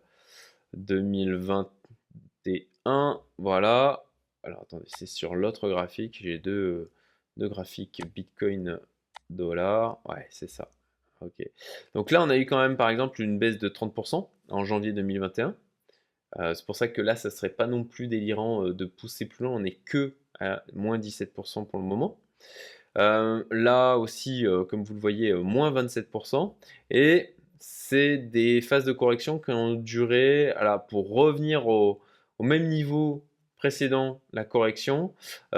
2021, 0.75 3.21
voilà. 3.37 4.05
Alors 4.43 4.61
attendez, 4.61 4.85
c'est 4.87 5.07
sur 5.07 5.35
l'autre 5.35 5.67
graphique, 5.67 6.19
j'ai 6.21 6.37
deux 6.37 6.89
de 7.35 7.47
graphique 7.47 8.01
Bitcoin 8.15 8.79
dollar. 9.29 9.99
Ouais, 10.05 10.27
c'est 10.29 10.49
ça. 10.49 10.69
Ok. 11.21 11.49
Donc 11.95 12.11
là, 12.11 12.21
on 12.21 12.29
a 12.29 12.37
eu 12.37 12.45
quand 12.45 12.59
même, 12.59 12.77
par 12.77 12.89
exemple, 12.89 13.21
une 13.21 13.39
baisse 13.39 13.57
de 13.57 13.69
30% 13.69 14.27
en 14.49 14.65
janvier 14.65 14.93
2021. 14.93 15.55
Euh, 16.39 16.53
c'est 16.53 16.65
pour 16.65 16.75
ça 16.75 16.87
que 16.87 17.01
là, 17.01 17.15
ça 17.15 17.29
serait 17.29 17.49
pas 17.49 17.67
non 17.67 17.83
plus 17.83 18.07
délirant 18.07 18.65
euh, 18.65 18.73
de 18.73 18.85
pousser 18.85 19.25
plus 19.25 19.45
loin. 19.45 19.55
On 19.55 19.59
n'est 19.61 19.79
que 19.85 20.13
à 20.39 20.63
moins 20.73 20.99
17% 20.99 21.65
pour 21.65 21.79
le 21.79 21.85
moment. 21.85 22.19
Euh, 22.97 23.43
là 23.51 23.97
aussi, 23.97 24.45
comme 24.69 24.83
vous 24.83 24.93
le 24.93 24.99
voyez, 24.99 25.33
moins 25.33 25.71
27%. 25.71 26.53
Et 26.91 27.33
c'est 27.59 28.17
des 28.17 28.61
phases 28.61 28.85
de 28.85 28.91
correction 28.91 29.39
qui 29.39 29.51
ont 29.51 29.73
duré, 29.73 30.53
pour 30.89 31.09
revenir 31.09 31.67
au, 31.67 32.01
même 32.39 32.67
niveau 32.67 33.25
précédent, 33.57 34.21
la 34.31 34.45
correction, 34.45 35.13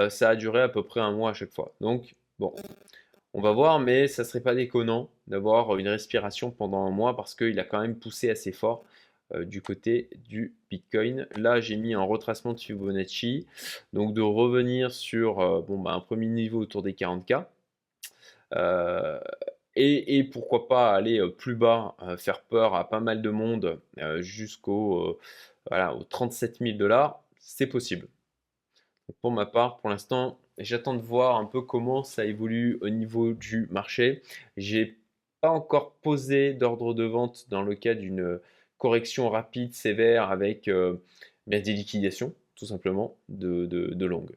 ça 0.08 0.30
a 0.30 0.36
duré 0.36 0.62
à 0.62 0.68
peu 0.70 0.82
près 0.82 1.00
un 1.00 1.12
mois 1.12 1.30
à 1.30 1.34
chaque 1.34 1.52
fois. 1.52 1.74
Donc, 1.80 2.14
bon, 2.38 2.54
on 3.32 3.40
va 3.40 3.52
voir, 3.52 3.78
mais 3.78 4.08
ça 4.08 4.24
serait 4.24 4.42
pas 4.42 4.54
déconnant 4.54 5.10
d'avoir 5.26 5.76
une 5.76 5.88
respiration 5.88 6.50
pendant 6.50 6.84
un 6.84 6.90
mois 6.90 7.16
parce 7.16 7.34
qu'il 7.34 7.58
a 7.60 7.64
quand 7.64 7.80
même 7.80 7.96
poussé 7.96 8.30
assez 8.30 8.52
fort 8.52 8.84
euh, 9.34 9.44
du 9.44 9.62
côté 9.62 10.10
du 10.28 10.54
Bitcoin. 10.70 11.28
Là, 11.36 11.60
j'ai 11.60 11.76
mis 11.76 11.94
un 11.94 12.02
retracement 12.02 12.52
de 12.52 12.60
Fibonacci, 12.60 13.46
donc 13.92 14.14
de 14.14 14.20
revenir 14.20 14.90
sur 14.90 15.40
euh, 15.40 15.60
bon, 15.62 15.78
bah, 15.78 15.92
un 15.92 16.00
premier 16.00 16.26
niveau 16.26 16.60
autour 16.60 16.82
des 16.82 16.92
40K. 16.92 17.46
Euh, 18.54 19.20
et, 19.76 20.24
pourquoi 20.24 20.68
pas 20.68 20.92
aller 20.94 21.20
plus 21.38 21.54
bas, 21.54 21.96
faire 22.18 22.42
peur 22.42 22.74
à 22.74 22.88
pas 22.88 23.00
mal 23.00 23.22
de 23.22 23.30
monde 23.30 23.80
jusqu'au 24.18 25.18
voilà, 25.68 25.94
aux 25.94 26.04
37 26.04 26.58
000 26.58 26.76
dollars, 26.76 27.22
c'est 27.38 27.68
possible. 27.68 28.08
pour 29.22 29.30
ma 29.32 29.46
part, 29.46 29.78
pour 29.78 29.90
l'instant, 29.90 30.38
J'attends 30.60 30.94
de 30.94 31.00
voir 31.00 31.36
un 31.36 31.46
peu 31.46 31.62
comment 31.62 32.04
ça 32.04 32.26
évolue 32.26 32.78
au 32.82 32.90
niveau 32.90 33.32
du 33.32 33.66
marché. 33.70 34.22
J'ai 34.58 34.98
pas 35.40 35.50
encore 35.50 35.94
posé 36.02 36.52
d'ordre 36.52 36.92
de 36.92 37.04
vente 37.04 37.46
dans 37.48 37.62
le 37.62 37.74
cas 37.74 37.94
d'une 37.94 38.38
correction 38.76 39.30
rapide, 39.30 39.72
sévère, 39.72 40.30
avec 40.30 40.68
euh, 40.68 40.96
des 41.46 41.60
liquidations, 41.60 42.34
tout 42.56 42.66
simplement, 42.66 43.16
de, 43.30 44.04
longue. 44.04 44.36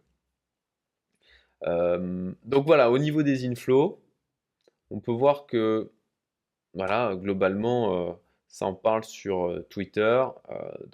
Euh, 1.63 2.31
donc 2.45 2.65
voilà, 2.65 2.89
au 2.89 2.99
niveau 2.99 3.21
des 3.21 3.45
inflows, 3.45 3.99
on 4.91 4.99
peut 5.01 5.11
voir 5.11 5.45
que, 5.45 5.91
voilà, 6.73 7.15
globalement, 7.15 8.09
euh, 8.09 8.13
ça 8.47 8.65
en 8.65 8.73
parle 8.73 9.03
sur 9.03 9.63
Twitter, 9.69 10.23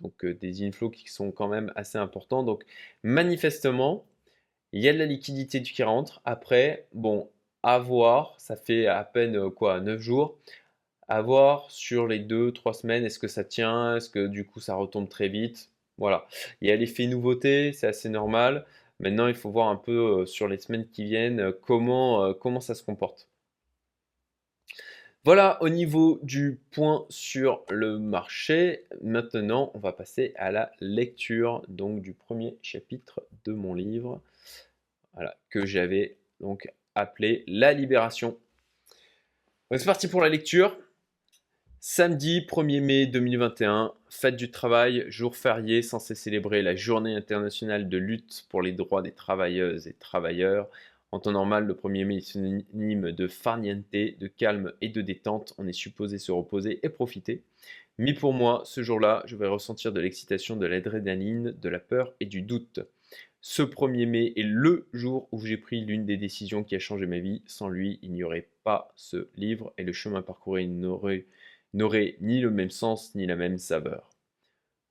donc 0.01 0.25
des 0.25 0.65
inflows 0.65 0.89
qui 0.89 1.09
sont 1.09 1.31
quand 1.31 1.49
même 1.49 1.73
assez 1.75 1.97
importants. 1.97 2.41
Donc 2.41 2.63
manifestement, 3.03 4.05
il 4.73 4.81
y 4.83 4.89
a 4.89 4.93
de 4.93 4.97
la 4.97 5.05
liquidité 5.05 5.61
qui 5.61 5.83
rentre. 5.83 6.21
Après, 6.25 6.87
bon, 6.93 7.29
à 7.63 7.79
voir, 7.79 8.35
ça 8.39 8.55
fait 8.55 8.87
à 8.87 9.03
peine 9.03 9.35
euh, 9.37 9.49
quoi, 9.49 9.81
9 9.81 9.99
jours. 9.99 10.37
À 11.07 11.21
voir 11.21 11.71
sur 11.71 12.07
les 12.07 12.19
2-3 12.19 12.73
semaines, 12.73 13.05
est-ce 13.05 13.19
que 13.19 13.27
ça 13.27 13.43
tient? 13.43 13.97
Est-ce 13.97 14.09
que 14.09 14.27
du 14.27 14.45
coup 14.45 14.59
ça 14.59 14.75
retombe 14.75 15.09
très 15.09 15.27
vite? 15.29 15.69
Voilà. 15.97 16.27
Il 16.61 16.69
y 16.69 16.71
a 16.71 16.75
l'effet 16.75 17.07
nouveauté, 17.07 17.73
c'est 17.73 17.87
assez 17.87 18.09
normal. 18.09 18.65
Maintenant, 18.99 19.27
il 19.27 19.35
faut 19.35 19.49
voir 19.51 19.69
un 19.69 19.75
peu 19.75 20.21
euh, 20.21 20.25
sur 20.25 20.47
les 20.47 20.59
semaines 20.59 20.87
qui 20.89 21.03
viennent 21.05 21.39
euh, 21.39 21.51
comment, 21.51 22.33
comment 22.35 22.61
ça 22.61 22.75
se 22.75 22.83
comporte. 22.83 23.27
Voilà 25.25 25.61
au 25.61 25.69
niveau 25.69 26.19
du 26.23 26.59
point 26.71 27.05
sur 27.09 27.63
le 27.69 27.99
marché. 27.99 28.85
Maintenant, 29.01 29.71
on 29.73 29.79
va 29.79 29.91
passer 29.91 30.33
à 30.37 30.51
la 30.51 30.71
lecture 30.79 31.63
donc 31.67 32.01
du 32.01 32.13
premier 32.13 32.57
chapitre 32.61 33.21
de 33.45 33.51
mon 33.51 33.73
livre 33.73 34.21
que 35.49 35.65
j'avais 35.65 36.17
donc 36.39 36.71
appelé 36.95 37.43
La 37.47 37.73
Libération. 37.73 38.37
C'est 39.71 39.85
parti 39.85 40.07
pour 40.07 40.21
la 40.21 40.29
lecture. 40.29 40.77
Samedi 41.81 42.41
1er 42.41 42.81
mai 42.81 43.05
2021, 43.05 43.93
fête 44.09 44.35
du 44.35 44.51
travail, 44.51 45.05
jour 45.07 45.37
férié 45.37 45.81
censé 45.81 46.13
célébrer 46.13 46.61
la 46.61 46.75
journée 46.75 47.15
internationale 47.15 47.87
de 47.87 47.97
lutte 47.97 48.45
pour 48.49 48.61
les 48.61 48.73
droits 48.73 49.01
des 49.01 49.13
travailleuses 49.13 49.87
et 49.87 49.93
travailleurs. 49.93 50.69
En 51.11 51.19
temps 51.19 51.31
normal, 51.31 51.65
le 51.65 51.73
1er 51.73 52.05
mai 52.05 52.17
est 52.17 52.21
synonyme 52.21 53.11
de 53.11 53.27
farniente, 53.27 53.85
de 53.93 54.27
calme 54.27 54.73
et 54.81 54.89
de 54.89 55.01
détente. 55.01 55.53
On 55.57 55.67
est 55.67 55.73
supposé 55.73 56.17
se 56.17 56.33
reposer 56.33 56.79
et 56.83 56.89
profiter. 56.89 57.43
Mais 57.97 58.13
pour 58.13 58.33
moi, 58.33 58.61
ce 58.65 58.83
jour-là, 58.83 59.23
je 59.25 59.35
vais 59.35 59.47
ressentir 59.47 59.93
de 59.93 59.99
l'excitation, 60.01 60.55
de 60.57 60.65
l'adrénaline, 60.65 61.51
de 61.51 61.69
la 61.69 61.79
peur 61.79 62.13
et 62.19 62.25
du 62.25 62.41
doute. 62.41 62.81
Ce 63.41 63.61
1er 63.61 64.05
mai 64.05 64.33
est 64.35 64.43
le 64.43 64.89
jour 64.91 65.29
où 65.31 65.39
j'ai 65.45 65.55
pris 65.55 65.79
l'une 65.79 66.05
des 66.05 66.17
décisions 66.17 66.65
qui 66.65 66.75
a 66.75 66.79
changé 66.79 67.05
ma 67.05 67.19
vie. 67.19 67.41
Sans 67.45 67.69
lui, 67.69 67.97
il 68.01 68.11
n'y 68.11 68.23
aurait 68.23 68.49
pas 68.65 68.91
ce 68.97 69.29
livre 69.37 69.73
et 69.77 69.83
le 69.83 69.93
chemin 69.93 70.21
parcouru 70.21 70.67
n'aurait, 70.67 71.25
ni 72.19 72.41
le 72.41 72.51
même 72.51 72.69
sens 72.69 73.15
ni 73.15 73.25
la 73.25 73.37
même 73.37 73.57
saveur. 73.57 74.09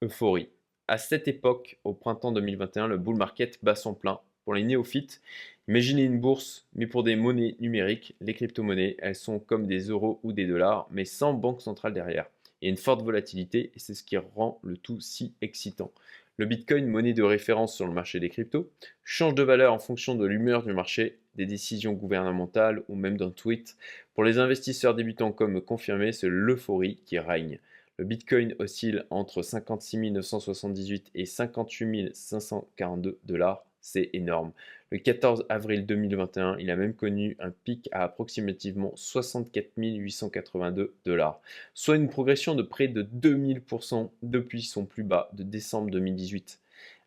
Euphorie. 0.03 0.49
À 0.87 0.97
cette 0.97 1.29
époque, 1.29 1.79
au 1.85 1.93
printemps 1.93 2.33
2021, 2.33 2.87
le 2.87 2.97
bull 2.97 3.17
market 3.17 3.63
bat 3.63 3.75
son 3.75 3.95
plein. 3.95 4.21
Pour 4.45 4.55
les 4.55 4.65
néophytes, 4.65 5.21
imaginez 5.69 6.05
une 6.05 6.19
bourse, 6.19 6.67
mais 6.73 6.87
pour 6.87 7.03
des 7.03 7.17
monnaies 7.17 7.57
numériques, 7.61 8.17
les 8.23 8.33
crypto-monnaies, 8.33 8.97
elles 9.01 9.15
sont 9.15 9.41
comme 9.41 9.67
des 9.67 9.89
euros 9.89 10.21
ou 10.23 10.33
des 10.33 10.47
dollars, 10.47 10.89
mais 10.91 11.05
sans 11.05 11.35
banque 11.35 11.61
centrale 11.61 11.93
derrière. 11.93 12.31
Il 12.63 12.65
y 12.65 12.69
a 12.69 12.71
une 12.71 12.79
forte 12.79 13.03
volatilité 13.03 13.73
et 13.75 13.79
c'est 13.79 13.93
ce 13.93 14.03
qui 14.03 14.17
rend 14.17 14.59
le 14.63 14.79
tout 14.79 15.01
si 15.01 15.35
excitant. 15.43 15.93
Le 16.41 16.47
Bitcoin, 16.47 16.87
monnaie 16.87 17.15
de 17.15 17.25
référence 17.25 17.75
sur 17.75 17.85
le 17.85 17.93
marché 17.93 18.21
des 18.21 18.29
cryptos, 18.29 18.71
change 19.03 19.35
de 19.35 19.43
valeur 19.43 19.73
en 19.73 19.81
fonction 19.81 20.15
de 20.15 20.25
l'humeur 20.25 20.63
du 20.63 20.73
marché, 20.73 21.19
des 21.35 21.47
décisions 21.47 21.95
gouvernementales 21.95 22.85
ou 22.87 22.95
même 22.95 23.17
d'un 23.17 23.33
tweet. 23.33 23.77
Pour 24.15 24.23
les 24.23 24.39
investisseurs 24.39 24.95
débutants 24.95 25.33
comme 25.33 25.61
confirmés, 25.61 26.13
c'est 26.13 26.29
l'euphorie 26.29 27.03
qui 27.05 27.19
règne. 27.19 27.59
Le 27.97 28.05
Bitcoin 28.05 28.55
oscille 28.61 29.05
entre 29.11 29.43
56 29.43 30.13
978 30.13 31.11
et 31.17 31.27
58 31.27 32.15
542 32.15 33.19
dollars 33.25 33.68
c'est 33.81 34.11
énorme. 34.13 34.53
Le 34.91 34.99
14 34.99 35.45
avril 35.49 35.85
2021, 35.85 36.57
il 36.59 36.71
a 36.71 36.77
même 36.77 36.95
connu 36.95 37.37
un 37.41 37.51
pic 37.51 37.89
à 37.93 38.05
approximativement 38.05 38.93
64 38.97 39.73
882 39.77 40.95
dollars, 41.05 41.41
soit 41.75 41.97
une 41.97 42.09
progression 42.09 42.55
de 42.55 42.63
près 42.63 42.89
de 42.89 43.03
2000% 43.03 44.11
depuis 44.23 44.63
son 44.63 44.87
plus 44.87 45.03
bas 45.03 45.29
de 45.35 45.43
décembre 45.43 45.91
2018. 45.91 46.61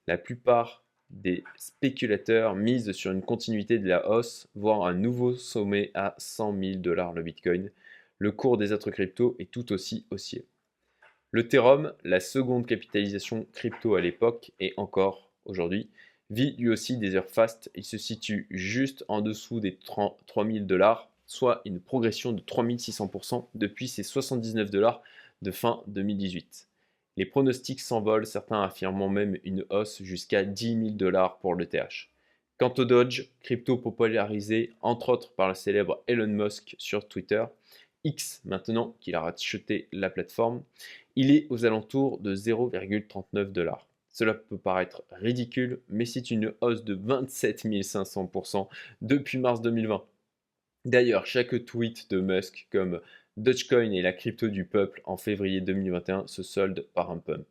La 0.07 0.17
plupart 0.17 0.83
des 1.09 1.43
spéculateurs 1.55 2.55
misent 2.55 2.91
sur 2.91 3.11
une 3.11 3.21
continuité 3.21 3.79
de 3.79 3.87
la 3.87 4.09
hausse, 4.09 4.47
voire 4.55 4.85
un 4.85 4.93
nouveau 4.93 5.35
sommet 5.35 5.91
à 5.93 6.15
100 6.17 6.57
000 6.59 6.75
dollars 6.77 7.13
le 7.13 7.23
Bitcoin. 7.23 7.71
Le 8.17 8.31
cours 8.31 8.57
des 8.57 8.71
autres 8.71 8.91
cryptos 8.91 9.35
est 9.39 9.49
tout 9.49 9.73
aussi 9.73 10.05
haussier. 10.11 10.45
Le 11.31 11.41
Ethereum, 11.41 11.93
la 12.03 12.19
seconde 12.19 12.65
capitalisation 12.65 13.47
crypto 13.53 13.95
à 13.95 14.01
l'époque 14.01 14.51
et 14.59 14.73
encore 14.77 15.31
aujourd'hui, 15.45 15.89
vit 16.31 16.55
lui 16.57 16.69
aussi 16.69 16.97
des 16.97 17.15
heures 17.15 17.29
fast. 17.29 17.69
Il 17.75 17.83
se 17.83 17.97
situe 17.97 18.47
juste 18.49 19.05
en 19.07 19.21
dessous 19.21 19.59
des 19.59 19.77
3000 20.25 20.65
dollars, 20.65 21.09
soit 21.27 21.61
une 21.65 21.79
progression 21.79 22.31
de 22.31 22.41
3600% 22.41 23.45
depuis 23.53 23.87
ses 23.87 24.03
79 24.03 24.71
dollars 24.71 25.03
de 25.41 25.51
fin 25.51 25.83
2018. 25.87 26.67
Les 27.17 27.25
pronostics 27.25 27.81
s'envolent, 27.81 28.25
certains 28.25 28.63
affirmant 28.63 29.09
même 29.09 29.37
une 29.43 29.65
hausse 29.69 30.01
jusqu'à 30.01 30.43
10 30.43 30.73
000 30.73 30.89
dollars 30.91 31.37
pour 31.39 31.53
le 31.53 31.65
TH. 31.65 32.09
Quant 32.57 32.73
au 32.77 32.85
Dodge, 32.85 33.27
crypto 33.41 33.77
popularisé 33.77 34.71
entre 34.81 35.09
autres 35.09 35.31
par 35.33 35.49
le 35.49 35.55
célèbre 35.55 36.01
Elon 36.07 36.27
Musk 36.27 36.75
sur 36.77 37.07
Twitter, 37.07 37.43
X 38.03 38.41
maintenant 38.45 38.95
qu'il 39.01 39.15
a 39.15 39.19
racheté 39.19 39.87
la 39.91 40.09
plateforme, 40.09 40.63
il 41.15 41.31
est 41.31 41.47
aux 41.49 41.65
alentours 41.65 42.19
de 42.19 42.35
0,39 42.35 43.51
dollars. 43.51 43.90
Cela 44.11 44.33
peut 44.33 44.57
paraître 44.57 45.03
ridicule, 45.11 45.81
mais 45.89 46.05
c'est 46.05 46.31
une 46.31 46.53
hausse 46.61 46.83
de 46.83 46.93
27 46.95 47.65
500% 47.65 48.67
depuis 49.01 49.37
mars 49.37 49.61
2020. 49.61 50.03
D'ailleurs, 50.85 51.25
chaque 51.25 51.65
tweet 51.65 52.09
de 52.09 52.19
Musk 52.19 52.67
comme 52.71 53.01
Dogecoin 53.37 53.91
est 53.91 54.01
la 54.01 54.13
crypto 54.13 54.47
du 54.47 54.65
peuple 54.65 55.01
en 55.05 55.15
février 55.15 55.61
2021 55.61 56.27
se 56.27 56.43
solde 56.43 56.85
par 56.93 57.11
un 57.11 57.17
pump. 57.17 57.45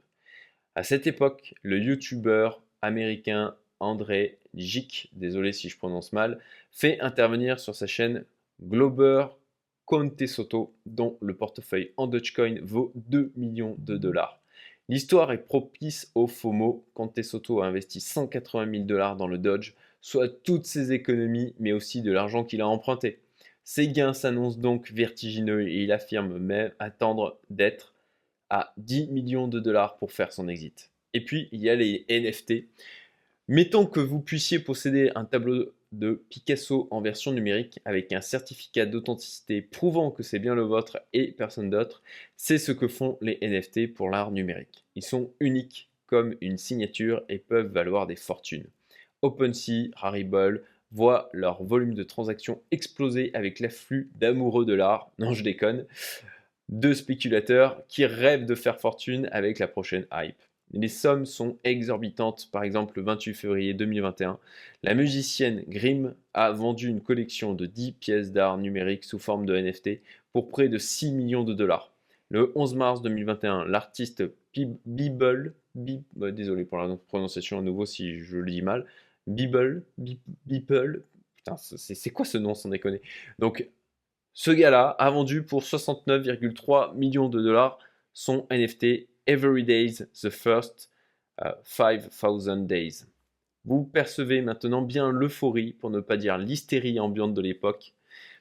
À 0.75 0.83
cette 0.83 1.07
époque, 1.07 1.55
le 1.63 1.79
YouTuber 1.79 2.51
américain 2.83 3.57
André 3.81 4.39
Gic, 4.55 5.11
désolé 5.15 5.53
si 5.53 5.69
je 5.69 5.79
prononce 5.79 6.13
mal, 6.13 6.39
fait 6.71 7.01
intervenir 7.01 7.59
sur 7.59 7.75
sa 7.75 7.87
chaîne 7.87 8.25
Glober 8.63 9.27
Conte 9.87 10.27
Soto, 10.27 10.75
dont 10.87 11.17
le 11.21 11.35
portefeuille 11.35 11.93
en 11.97 12.07
Dogecoin 12.07 12.57
vaut 12.63 12.93
2 12.95 13.33
millions 13.37 13.75
de 13.79 13.97
dollars. 13.97 14.41
L'histoire 14.91 15.31
est 15.31 15.39
propice 15.39 16.11
au 16.17 16.27
FOMO 16.27 16.85
quand 16.95 17.07
Tessoto 17.07 17.63
a 17.63 17.67
investi 17.67 18.01
180 18.01 18.73
000 18.73 18.85
dollars 18.87 19.15
dans 19.15 19.29
le 19.29 19.39
Dodge, 19.39 19.75
soit 20.01 20.29
toutes 20.43 20.67
ses 20.67 20.91
économies, 20.91 21.55
mais 21.61 21.71
aussi 21.71 22.03
de 22.03 22.11
l'argent 22.11 22.43
qu'il 22.43 22.61
a 22.61 22.67
emprunté. 22.67 23.21
Ses 23.63 23.87
gains 23.87 24.15
s'annoncent 24.15 24.59
donc 24.59 24.91
vertigineux 24.91 25.69
et 25.69 25.85
il 25.85 25.93
affirme 25.93 26.39
même 26.39 26.73
attendre 26.81 27.39
d'être 27.51 27.95
à 28.49 28.75
10 28.79 29.13
millions 29.13 29.47
de 29.47 29.61
dollars 29.61 29.97
pour 29.97 30.11
faire 30.11 30.33
son 30.33 30.49
exit. 30.49 30.91
Et 31.15 31.25
puis, 31.25 31.49
il 31.53 31.61
y 31.61 31.71
a 31.71 31.77
les 31.77 32.05
NFT. 32.11 32.65
Mettons 33.47 33.87
que 33.87 34.01
vous 34.01 34.19
puissiez 34.19 34.59
posséder 34.59 35.13
un 35.15 35.25
tableau 35.25 35.73
de 35.93 36.23
Picasso 36.29 36.89
en 36.91 37.01
version 37.01 37.33
numérique 37.33 37.81
avec 37.85 38.13
un 38.13 38.21
certificat 38.21 38.87
d'authenticité 38.87 39.63
prouvant 39.63 40.11
que 40.11 40.23
c'est 40.23 40.39
bien 40.39 40.55
le 40.55 40.63
vôtre 40.63 41.01
et 41.13 41.33
personne 41.33 41.71
d'autre. 41.71 42.03
C'est 42.37 42.59
ce 42.59 42.73
que 42.73 42.89
font 42.89 43.19
les 43.21 43.39
NFT 43.43 43.93
pour 43.93 44.11
l'art 44.11 44.31
numérique. 44.31 44.85
Ils 44.95 45.05
sont 45.05 45.33
uniques 45.41 45.89
comme 46.07 46.37
une 46.41 46.59
signature 46.59 47.23
et 47.29 47.39
peuvent 47.39 47.73
valoir 47.73 48.07
des 48.07 48.17
fortunes. 48.17 48.67
OpenSea, 49.23 49.91
Rarible 49.95 50.63
voient 50.93 51.29
leur 51.33 51.63
volume 51.63 51.95
de 51.95 52.03
transactions 52.03 52.61
exploser 52.71 53.31
avec 53.35 53.61
l'afflux 53.61 54.11
d'amoureux 54.17 54.65
de 54.65 54.75
l'art, 54.75 55.11
non 55.19 55.35
je 55.35 55.45
déconne, 55.45 55.87
de 56.69 56.95
spéculateurs 56.95 57.83
qui 57.89 58.07
rêvent 58.07 58.47
de 58.47 58.55
faire 58.55 58.81
fortune 58.81 59.29
avec 59.33 59.59
la 59.59 59.69
prochaine 59.69 60.07
hype. 60.13 60.41
Les 60.73 60.89
sommes 60.89 61.27
sont 61.27 61.59
exorbitantes. 61.65 62.49
Par 62.53 62.63
exemple, 62.63 62.99
le 62.99 63.05
28 63.05 63.35
février 63.35 63.75
2021, 63.75 64.39
la 64.83 64.95
musicienne 64.95 65.65
Grimm 65.67 66.15
a 66.33 66.53
vendu 66.53 66.89
une 66.89 67.01
collection 67.01 67.55
de 67.55 67.67
10 67.67 67.93
pièces 67.93 68.33
d'art 68.33 68.57
numérique 68.57 69.05
sous 69.05 69.19
forme 69.19 69.47
de 69.47 69.57
NFT 69.57 70.01
pour 70.33 70.49
près 70.49 70.69
de 70.69 70.79
6 70.79 71.13
millions 71.13 71.43
de 71.43 71.55
dollars. 71.55 71.93
Le 72.29 72.53
11 72.55 72.77
mars 72.77 73.03
2021, 73.03 73.65
l'artiste 73.65 74.23
Bibble, 74.55 75.55
désolé 75.75 76.65
pour 76.65 76.79
la 76.79 76.97
prononciation 77.09 77.59
à 77.59 77.63
nouveau 77.63 77.85
si 77.87 78.19
je 78.19 78.39
le 78.39 78.51
dis 78.51 78.63
mal, 78.63 78.87
Bibble, 79.27 79.83
Bibble, 80.47 81.03
putain, 81.37 81.57
c'est 81.57 82.11
quoi 82.11 82.25
ce 82.25 82.39
nom 82.39 82.55
sans 82.55 82.69
déconner? 82.69 83.03
Donc, 83.41 83.69
ce 84.33 84.53
gars-là 84.53 84.91
a 84.91 85.11
vendu 85.11 85.43
pour 85.43 85.63
69,3 85.63 86.95
millions 86.97 87.29
de 87.29 87.43
dollars 87.43 87.81
son 88.13 88.47
NFT 88.51 89.09
Every 89.27 89.65
Days 89.65 90.07
the 90.23 90.31
First 90.31 90.91
5000 91.65 92.65
uh, 92.65 92.67
Days. 92.67 93.07
Vous 93.65 93.85
percevez 93.85 94.43
maintenant 94.43 94.83
bien 94.83 95.11
l'euphorie, 95.11 95.73
pour 95.73 95.91
ne 95.91 96.01
pas 96.01 96.17
dire 96.17 96.39
l'hystérie 96.39 96.99
ambiante 96.99 97.35
de 97.35 97.43
l'époque, 97.43 97.95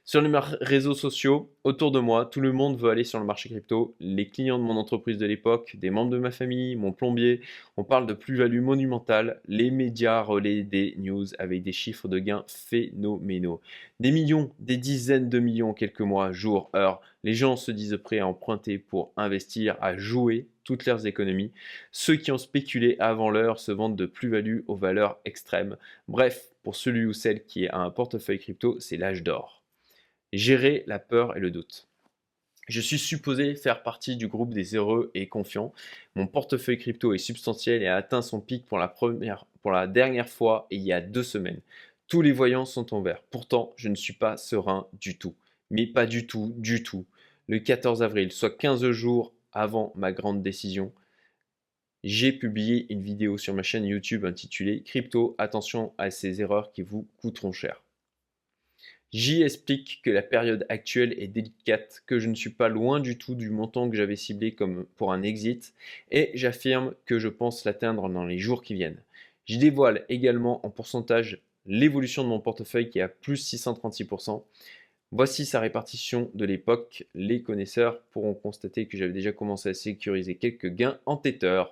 sur 0.09 0.21
les 0.21 0.39
réseaux 0.61 0.95
sociaux, 0.95 1.51
autour 1.63 1.91
de 1.91 1.99
moi, 1.99 2.25
tout 2.25 2.41
le 2.41 2.51
monde 2.51 2.79
veut 2.79 2.89
aller 2.89 3.03
sur 3.03 3.19
le 3.19 3.25
marché 3.27 3.47
crypto. 3.47 3.93
Les 3.99 4.27
clients 4.27 4.57
de 4.57 4.63
mon 4.63 4.75
entreprise 4.75 5.19
de 5.19 5.27
l'époque, 5.27 5.75
des 5.77 5.91
membres 5.91 6.09
de 6.09 6.17
ma 6.17 6.31
famille, 6.31 6.75
mon 6.75 6.91
plombier, 6.91 7.41
on 7.77 7.83
parle 7.83 8.07
de 8.07 8.13
plus-value 8.13 8.61
monumentale. 8.61 9.39
Les 9.47 9.69
médias 9.69 10.23
relaient 10.23 10.63
des 10.63 10.95
news 10.97 11.27
avec 11.37 11.61
des 11.61 11.73
chiffres 11.73 12.07
de 12.07 12.17
gains 12.17 12.43
phénoménaux. 12.47 13.61
Des 13.99 14.11
millions, 14.11 14.49
des 14.57 14.77
dizaines 14.77 15.29
de 15.29 15.37
millions, 15.37 15.75
quelques 15.75 16.01
mois, 16.01 16.31
jours, 16.31 16.71
heures. 16.75 17.01
Les 17.23 17.35
gens 17.35 17.55
se 17.55 17.69
disent 17.69 17.99
prêts 18.03 18.17
à 18.17 18.25
emprunter 18.25 18.79
pour 18.79 19.11
investir, 19.15 19.77
à 19.79 19.95
jouer 19.95 20.47
toutes 20.69 20.85
leurs 20.85 21.07
économies. 21.07 21.51
Ceux 21.91 22.15
qui 22.15 22.31
ont 22.31 22.37
spéculé 22.37 22.95
avant 22.99 23.31
l'heure 23.31 23.59
se 23.59 23.71
vendent 23.71 23.95
de 23.95 24.05
plus-value 24.05 24.59
aux 24.67 24.75
valeurs 24.75 25.17
extrêmes. 25.25 25.77
Bref, 26.07 26.49
pour 26.61 26.75
celui 26.75 27.07
ou 27.07 27.13
celle 27.13 27.43
qui 27.43 27.67
a 27.67 27.79
un 27.79 27.89
portefeuille 27.89 28.37
crypto, 28.37 28.79
c'est 28.79 28.95
l'âge 28.95 29.23
d'or 29.23 29.63
gérer 30.31 30.83
la 30.85 30.99
peur 30.99 31.35
et 31.35 31.39
le 31.39 31.49
doute. 31.49 31.87
Je 32.67 32.81
suis 32.81 32.99
supposé 32.99 33.55
faire 33.55 33.81
partie 33.81 34.15
du 34.15 34.27
groupe 34.27 34.53
des 34.53 34.75
heureux 34.75 35.09
et 35.15 35.27
confiants. 35.27 35.73
Mon 36.13 36.27
portefeuille 36.27 36.77
crypto 36.77 37.15
est 37.15 37.17
substantiel 37.17 37.81
et 37.81 37.87
a 37.87 37.95
atteint 37.95 38.21
son 38.21 38.39
pic 38.39 38.67
pour 38.67 38.77
la, 38.77 38.87
première, 38.87 39.47
pour 39.63 39.71
la 39.71 39.87
dernière 39.87 40.29
fois 40.29 40.67
il 40.69 40.81
y 40.81 40.93
a 40.93 41.01
deux 41.01 41.23
semaines. 41.23 41.61
Tous 42.07 42.21
les 42.21 42.31
voyants 42.31 42.65
sont 42.65 42.93
en 42.93 43.01
vert. 43.01 43.23
Pourtant, 43.31 43.73
je 43.75 43.89
ne 43.89 43.95
suis 43.95 44.13
pas 44.13 44.37
serein 44.37 44.85
du 44.93 45.17
tout. 45.17 45.33
Mais 45.71 45.87
pas 45.87 46.05
du 46.05 46.27
tout, 46.27 46.53
du 46.57 46.83
tout. 46.83 47.07
Le 47.47 47.57
14 47.57 48.03
avril, 48.03 48.31
soit 48.31 48.55
15 48.55 48.91
jours 48.91 49.33
avant 49.51 49.91
ma 49.95 50.11
grande 50.11 50.41
décision, 50.41 50.91
j'ai 52.03 52.31
publié 52.31 52.85
une 52.91 53.01
vidéo 53.01 53.37
sur 53.37 53.53
ma 53.53 53.63
chaîne 53.63 53.85
YouTube 53.85 54.25
intitulée 54.25 54.83
Crypto, 54.83 55.35
attention 55.37 55.93
à 55.97 56.11
ces 56.11 56.41
erreurs 56.41 56.71
qui 56.71 56.81
vous 56.81 57.07
coûteront 57.17 57.51
cher. 57.51 57.83
J'y 59.11 59.41
explique 59.41 60.01
que 60.03 60.11
la 60.11 60.21
période 60.21 60.65
actuelle 60.69 61.15
est 61.17 61.27
délicate, 61.27 62.03
que 62.05 62.19
je 62.19 62.29
ne 62.29 62.35
suis 62.35 62.51
pas 62.51 62.69
loin 62.69 62.99
du 62.99 63.17
tout 63.17 63.33
du 63.33 63.49
montant 63.49 63.89
que 63.89 63.97
j'avais 63.97 64.15
ciblé 64.15 64.53
comme 64.53 64.85
pour 64.97 65.11
un 65.11 65.23
exit, 65.23 65.73
et 66.11 66.29
j'affirme 66.35 66.93
que 67.05 67.17
je 67.17 67.27
pense 67.27 67.65
l'atteindre 67.65 68.07
dans 68.07 68.25
les 68.25 68.37
jours 68.37 68.61
qui 68.61 68.75
viennent. 68.75 69.01
J'y 69.45 69.57
dévoile 69.57 70.05
également 70.09 70.63
en 70.63 70.69
pourcentage 70.69 71.41
l'évolution 71.65 72.23
de 72.23 72.29
mon 72.29 72.39
portefeuille 72.39 72.89
qui 72.89 72.99
est 72.99 73.03
à 73.03 73.09
plus 73.09 73.51
636%. 73.51 74.43
Voici 75.11 75.47
sa 75.47 75.59
répartition 75.59 76.29
de 76.35 76.45
l'époque. 76.45 77.05
Les 77.15 77.41
connaisseurs 77.41 77.99
pourront 78.11 78.35
constater 78.35 78.85
que 78.85 78.95
j'avais 78.95 79.11
déjà 79.11 79.31
commencé 79.31 79.69
à 79.69 79.73
sécuriser 79.73 80.35
quelques 80.35 80.67
gains 80.67 80.99
en 81.07 81.17
tether. 81.17 81.63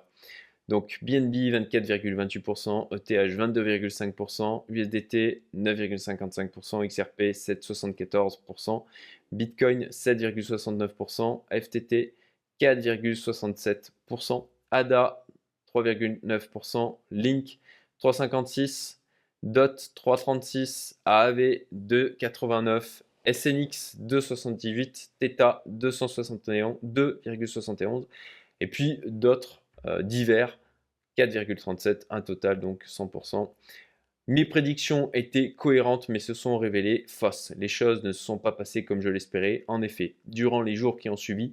Donc 0.68 0.98
BNB 1.02 1.34
24,28%, 1.34 2.88
ETH 2.94 3.10
22,5%, 3.10 4.64
USDT 4.68 5.42
9,55%, 5.56 6.86
XRP 6.86 7.20
7,74%, 7.32 8.84
Bitcoin 9.32 9.84
7,69%, 9.84 11.42
FTT 11.50 12.14
4,67%, 12.60 14.46
ADA 14.72 15.24
3,9%, 15.74 16.96
Link 17.12 17.58
3,56%, 18.02 18.96
DOT 19.44 19.76
3,36%, 19.94 20.94
AAV 21.06 21.60
2,89%, 21.72 23.02
SNX 23.32 23.96
2,78%, 24.00 25.08
Theta 25.18 25.62
2,71, 25.68 28.06
et 28.60 28.66
puis 28.66 29.00
d'autres 29.06 29.62
euh, 29.86 30.02
divers, 30.02 30.58
4,37, 31.16 32.02
un 32.10 32.20
total 32.20 32.60
donc 32.60 32.84
100%. 32.86 33.48
Mes 34.28 34.44
prédictions 34.44 35.10
étaient 35.14 35.52
cohérentes 35.52 36.08
mais 36.08 36.18
se 36.18 36.34
sont 36.34 36.58
révélées 36.58 37.04
fausses. 37.08 37.52
Les 37.56 37.68
choses 37.68 38.04
ne 38.04 38.12
se 38.12 38.22
sont 38.22 38.38
pas 38.38 38.52
passées 38.52 38.84
comme 38.84 39.00
je 39.00 39.08
l'espérais. 39.08 39.64
En 39.68 39.80
effet, 39.80 40.14
durant 40.26 40.60
les 40.60 40.76
jours 40.76 40.98
qui 40.98 41.08
ont 41.08 41.16
suivi, 41.16 41.52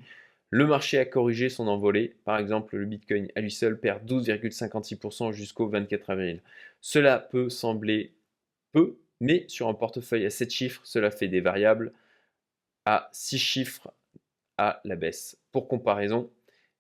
le 0.50 0.68
marché 0.68 0.98
a 0.98 1.06
corrigé 1.06 1.50
son 1.50 1.68
envolée. 1.68 2.16
Par 2.26 2.38
exemple, 2.38 2.76
le 2.76 2.86
Bitcoin 2.86 3.30
à 3.36 3.42
lui 3.42 3.52
seul 3.52 3.80
perd 3.80 4.06
12,56% 4.06 5.32
jusqu'au 5.32 5.68
24 5.68 6.10
avril. 6.10 6.42
Cela 6.82 7.18
peut 7.18 7.50
sembler 7.50 8.12
peu, 8.74 8.98
mais 9.22 9.46
sur 9.48 9.68
un 9.68 9.74
portefeuille 9.74 10.26
à 10.26 10.30
7 10.30 10.52
chiffres, 10.52 10.82
cela 10.84 11.12
fait 11.12 11.28
des 11.28 11.42
variables 11.42 11.94
à 12.86 13.10
6 13.14 13.38
chiffres 13.38 13.94
à 14.58 14.82
la 14.86 14.96
baisse. 14.96 15.38
Pour 15.52 15.68
comparaison, 15.68 16.30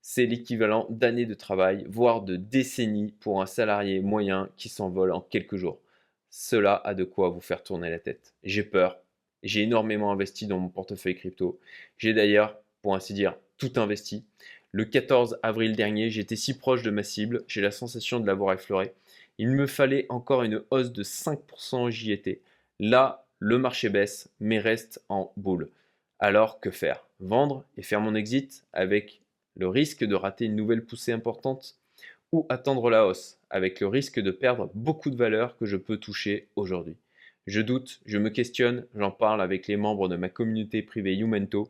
c'est 0.01 0.25
l'équivalent 0.25 0.85
d'années 0.89 1.25
de 1.25 1.33
travail, 1.33 1.85
voire 1.89 2.21
de 2.21 2.35
décennies 2.35 3.11
pour 3.19 3.41
un 3.41 3.47
salarié 3.47 4.01
moyen 4.01 4.49
qui 4.55 4.69
s'envole 4.69 5.11
en 5.11 5.21
quelques 5.21 5.55
jours. 5.55 5.79
Cela 6.29 6.75
a 6.75 6.93
de 6.93 7.03
quoi 7.03 7.29
vous 7.29 7.41
faire 7.41 7.63
tourner 7.63 7.89
la 7.89 7.99
tête. 7.99 8.35
J'ai 8.43 8.63
peur. 8.63 8.99
J'ai 9.41 9.63
énormément 9.63 10.11
investi 10.11 10.47
dans 10.47 10.59
mon 10.59 10.69
portefeuille 10.69 11.15
crypto. 11.15 11.59
J'ai 11.97 12.13
d'ailleurs, 12.13 12.59
pour 12.81 12.95
ainsi 12.95 13.13
dire, 13.13 13.35
tout 13.57 13.73
investi. 13.77 14.25
Le 14.71 14.85
14 14.85 15.39
avril 15.41 15.75
dernier, 15.75 16.09
j'étais 16.09 16.35
si 16.35 16.57
proche 16.57 16.83
de 16.83 16.91
ma 16.91 17.03
cible, 17.03 17.43
j'ai 17.47 17.61
la 17.61 17.71
sensation 17.71 18.19
de 18.19 18.27
l'avoir 18.27 18.53
effleuré. 18.53 18.93
Il 19.37 19.51
me 19.51 19.67
fallait 19.67 20.05
encore 20.09 20.43
une 20.43 20.63
hausse 20.69 20.93
de 20.93 21.03
5%, 21.03 21.89
j'y 21.89 22.11
étais. 22.11 22.41
Là, 22.79 23.25
le 23.39 23.57
marché 23.57 23.89
baisse, 23.89 24.29
mais 24.39 24.59
reste 24.59 25.03
en 25.09 25.33
boule. 25.35 25.69
Alors 26.19 26.59
que 26.59 26.71
faire? 26.71 27.05
Vendre 27.19 27.65
et 27.77 27.81
faire 27.81 27.99
mon 27.99 28.15
exit 28.15 28.63
avec 28.71 29.21
le 29.57 29.67
risque 29.67 30.05
de 30.05 30.15
rater 30.15 30.45
une 30.45 30.55
nouvelle 30.55 30.85
poussée 30.85 31.11
importante? 31.11 31.75
Ou 32.31 32.45
attendre 32.49 32.89
la 32.89 33.05
hausse, 33.05 33.37
avec 33.49 33.79
le 33.79 33.87
risque 33.87 34.19
de 34.19 34.31
perdre 34.31 34.71
beaucoup 34.73 35.09
de 35.09 35.17
valeur 35.17 35.57
que 35.57 35.65
je 35.65 35.77
peux 35.77 35.97
toucher 35.97 36.47
aujourd'hui? 36.55 36.95
Je 37.45 37.61
doute, 37.61 37.99
je 38.05 38.17
me 38.17 38.29
questionne, 38.29 38.85
j'en 38.95 39.11
parle 39.11 39.41
avec 39.41 39.67
les 39.67 39.77
membres 39.77 40.07
de 40.07 40.15
ma 40.15 40.29
communauté 40.29 40.81
privée 40.81 41.15
Youmento, 41.15 41.69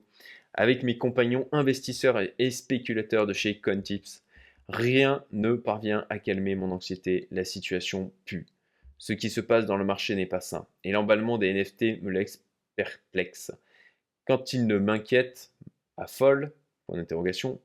avec 0.53 0.83
mes 0.83 0.97
compagnons 0.97 1.49
investisseurs 1.51 2.21
et 2.39 2.51
spéculateurs 2.51 3.27
de 3.27 3.33
chez 3.33 3.59
Contips. 3.59 4.21
Rien 4.69 5.23
ne 5.31 5.53
parvient 5.53 6.05
à 6.09 6.17
calmer 6.17 6.55
mon 6.55 6.71
anxiété, 6.71 7.27
la 7.31 7.45
situation 7.45 8.11
pue. 8.25 8.47
Ce 8.97 9.13
qui 9.13 9.29
se 9.29 9.41
passe 9.41 9.65
dans 9.65 9.77
le 9.77 9.85
marché 9.85 10.15
n'est 10.15 10.25
pas 10.25 10.41
sain, 10.41 10.65
et 10.83 10.91
l'emballement 10.91 11.37
des 11.37 11.53
NFT 11.53 12.01
me 12.01 12.09
laisse 12.09 12.43
perplexe. 12.75 13.51
Quand 14.25 14.53
il 14.53 14.65
ne 14.65 14.77
m'inquiète, 14.77 15.51
à 15.97 16.07
folle, 16.07 16.51
point 16.87 16.97
d'interrogation, 16.97 17.59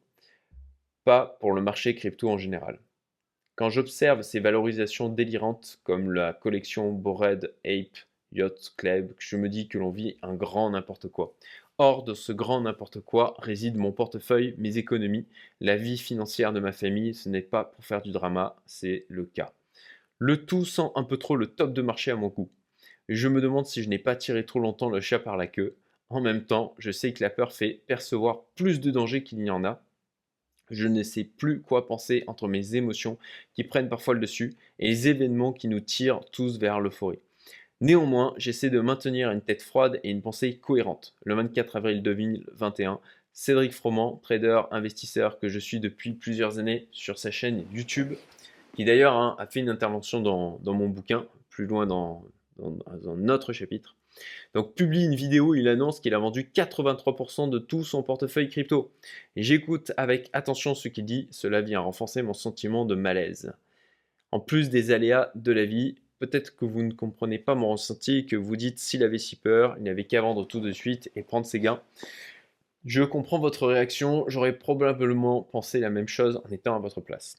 pas 1.05 1.39
pour 1.41 1.53
le 1.53 1.63
marché 1.63 1.95
crypto 1.95 2.29
en 2.29 2.37
général. 2.37 2.79
Quand 3.57 3.71
j'observe 3.71 4.23
ces 4.23 4.41
valorisations 4.41 5.09
délirantes 5.09 5.81
comme 5.85 6.13
la 6.13 6.33
collection 6.33 6.93
Bored 6.93 7.55
Ape 7.65 7.99
Yacht 8.33 8.75
Club, 8.77 9.15
je 9.19 9.37
me 9.37 9.49
dis 9.49 9.69
que 9.69 9.79
l'on 9.79 9.91
vit 9.91 10.17
un 10.23 10.35
grand 10.35 10.71
n'importe 10.71 11.09
quoi. 11.09 11.35
Hors 11.83 12.05
de 12.05 12.13
ce 12.13 12.31
grand 12.31 12.61
n'importe 12.61 13.01
quoi 13.01 13.35
réside 13.39 13.79
mon 13.79 13.91
portefeuille, 13.91 14.55
mes 14.59 14.77
économies, 14.77 15.25
la 15.63 15.77
vie 15.77 15.97
financière 15.97 16.53
de 16.53 16.61
ma 16.61 16.73
famille. 16.73 17.15
Ce 17.15 17.31
n'est 17.31 17.41
pas 17.41 17.65
pour 17.65 17.87
faire 17.87 18.03
du 18.03 18.11
drama, 18.11 18.55
c'est 18.67 19.07
le 19.09 19.25
cas. 19.25 19.55
Le 20.19 20.45
tout 20.45 20.67
sent 20.67 20.91
un 20.95 21.05
peu 21.05 21.17
trop 21.17 21.37
le 21.37 21.47
top 21.47 21.73
de 21.73 21.81
marché 21.81 22.11
à 22.11 22.17
mon 22.17 22.29
goût. 22.29 22.51
Je 23.09 23.29
me 23.29 23.41
demande 23.41 23.65
si 23.65 23.83
je 23.83 23.89
n'ai 23.89 23.99
pas 23.99 24.15
tiré 24.15 24.45
trop 24.45 24.61
longtemps 24.61 24.91
le 24.91 25.01
chat 25.01 25.21
par 25.21 25.39
la 25.39 25.47
queue. 25.47 25.75
En 26.11 26.21
même 26.21 26.45
temps, 26.45 26.75
je 26.77 26.91
sais 26.91 27.15
que 27.15 27.25
la 27.25 27.31
peur 27.31 27.51
fait 27.51 27.81
percevoir 27.87 28.43
plus 28.57 28.81
de 28.81 28.91
dangers 28.91 29.23
qu'il 29.23 29.39
n'y 29.39 29.49
en 29.49 29.65
a, 29.65 29.83
je 30.71 30.87
ne 30.87 31.03
sais 31.03 31.25
plus 31.25 31.63
quoi 31.63 31.87
penser 31.87 32.25
entre 32.27 32.47
mes 32.47 32.77
émotions 32.77 33.17
qui 33.55 33.65
prennent 33.65 33.89
parfois 33.89 34.13
le 34.13 34.21
dessus 34.21 34.55
et 34.81 34.89
les 34.89 35.09
événements 35.09 35.55
qui 35.55 35.67
nous 35.67 35.81
tirent 35.81 36.21
tous 36.31 36.59
vers 36.59 36.79
l'euphorie. 36.79 37.21
Néanmoins, 37.81 38.35
j'essaie 38.37 38.69
de 38.69 38.81
maintenir 38.81 39.31
une 39.31 39.41
tête 39.41 39.63
froide 39.63 40.01
et 40.05 40.11
une 40.11 40.21
pensée 40.21 40.59
cohérente. 40.59 41.15
Le 41.25 41.35
24 41.35 41.77
avril 41.77 42.03
2021, 42.03 43.01
Cédric 43.33 43.73
Froment, 43.73 44.21
trader, 44.23 44.63
investisseur 44.71 45.39
que 45.39 45.49
je 45.49 45.59
suis 45.59 45.81
depuis 45.81 46.13
plusieurs 46.13 46.59
années 46.59 46.89
sur 46.91 47.19
sa 47.19 47.31
chaîne 47.31 47.65
YouTube, 47.73 48.13
qui 48.75 48.85
d'ailleurs 48.85 49.17
hein, 49.17 49.35
a 49.39 49.47
fait 49.47 49.61
une 49.61 49.71
intervention 49.71 50.21
dans, 50.21 50.61
mon 50.75 50.89
bouquin, 50.89 51.27
plus 51.49 51.67
loin 51.67 51.87
dans, 51.87 52.23
dans, 52.59 53.17
notre 53.17 53.55
chapitre. 53.55 53.97
Donc 54.53 54.75
publie 54.75 55.05
une 55.05 55.15
vidéo, 55.15 55.55
il 55.55 55.67
annonce 55.67 56.01
qu'il 56.01 56.15
a 56.15 56.19
vendu 56.19 56.51
83% 56.55 57.49
de 57.49 57.59
tout 57.59 57.85
son 57.85 58.03
portefeuille 58.03 58.51
crypto. 58.51 58.93
J'écoute 59.37 59.93
avec 59.97 60.29
attention 60.35 60.75
ce 60.75 60.89
qu'il 60.89 61.07
dit, 61.07 61.29
cela 61.31 61.63
vient 61.63 61.81
renforcer 61.81 62.21
mon 62.21 62.35
sentiment 62.35 62.85
de 62.85 62.95
malaise. 62.95 63.55
En 64.33 64.41
plus 64.41 64.69
des 64.69 64.91
aléas 64.91 65.31
de 65.35 65.53
la 65.53 65.65
vie, 65.65 65.95
Peut-être 66.21 66.55
que 66.55 66.67
vous 66.67 66.83
ne 66.83 66.93
comprenez 66.93 67.39
pas 67.39 67.55
mon 67.55 67.73
ressenti 67.73 68.27
que 68.27 68.37
vous 68.37 68.57
dites 68.57 68.79
s'il 68.79 69.03
avait 69.03 69.19
si 69.19 69.37
peur, 69.37 69.75
il 69.79 69.85
n'avait 69.85 70.05
qu'à 70.05 70.21
vendre 70.21 70.47
tout 70.47 70.61
de 70.61 70.71
suite 70.71 71.11
et 71.17 71.23
prendre 71.23 71.47
ses 71.47 71.61
gains. 71.61 71.83
Je 72.85 73.03
comprends 73.03 73.39
votre 73.39 73.67
réaction, 73.67 74.25
j'aurais 74.29 74.57
probablement 74.57 75.43
pensé 75.43 75.81
la 75.81 75.89
même 75.89 76.09
chose 76.09 76.41
en 76.45 76.51
étant 76.51 76.77
à 76.77 76.79
votre 76.79 77.01
place. 77.01 77.39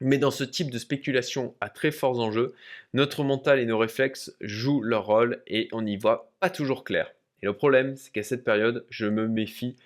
Mais 0.00 0.18
dans 0.18 0.30
ce 0.30 0.44
type 0.44 0.70
de 0.70 0.78
spéculation 0.78 1.54
à 1.60 1.68
très 1.68 1.90
forts 1.90 2.20
enjeux, 2.20 2.54
notre 2.94 3.24
mental 3.24 3.58
et 3.58 3.66
nos 3.66 3.78
réflexes 3.78 4.36
jouent 4.40 4.82
leur 4.82 5.06
rôle 5.06 5.42
et 5.48 5.68
on 5.72 5.82
n'y 5.82 5.96
voit 5.96 6.30
pas 6.38 6.50
toujours 6.50 6.84
clair. 6.84 7.12
Et 7.42 7.46
le 7.46 7.52
problème, 7.52 7.96
c'est 7.96 8.12
qu'à 8.12 8.22
cette 8.22 8.44
période, 8.44 8.86
je 8.90 9.06
me 9.06 9.26
méfie 9.26 9.76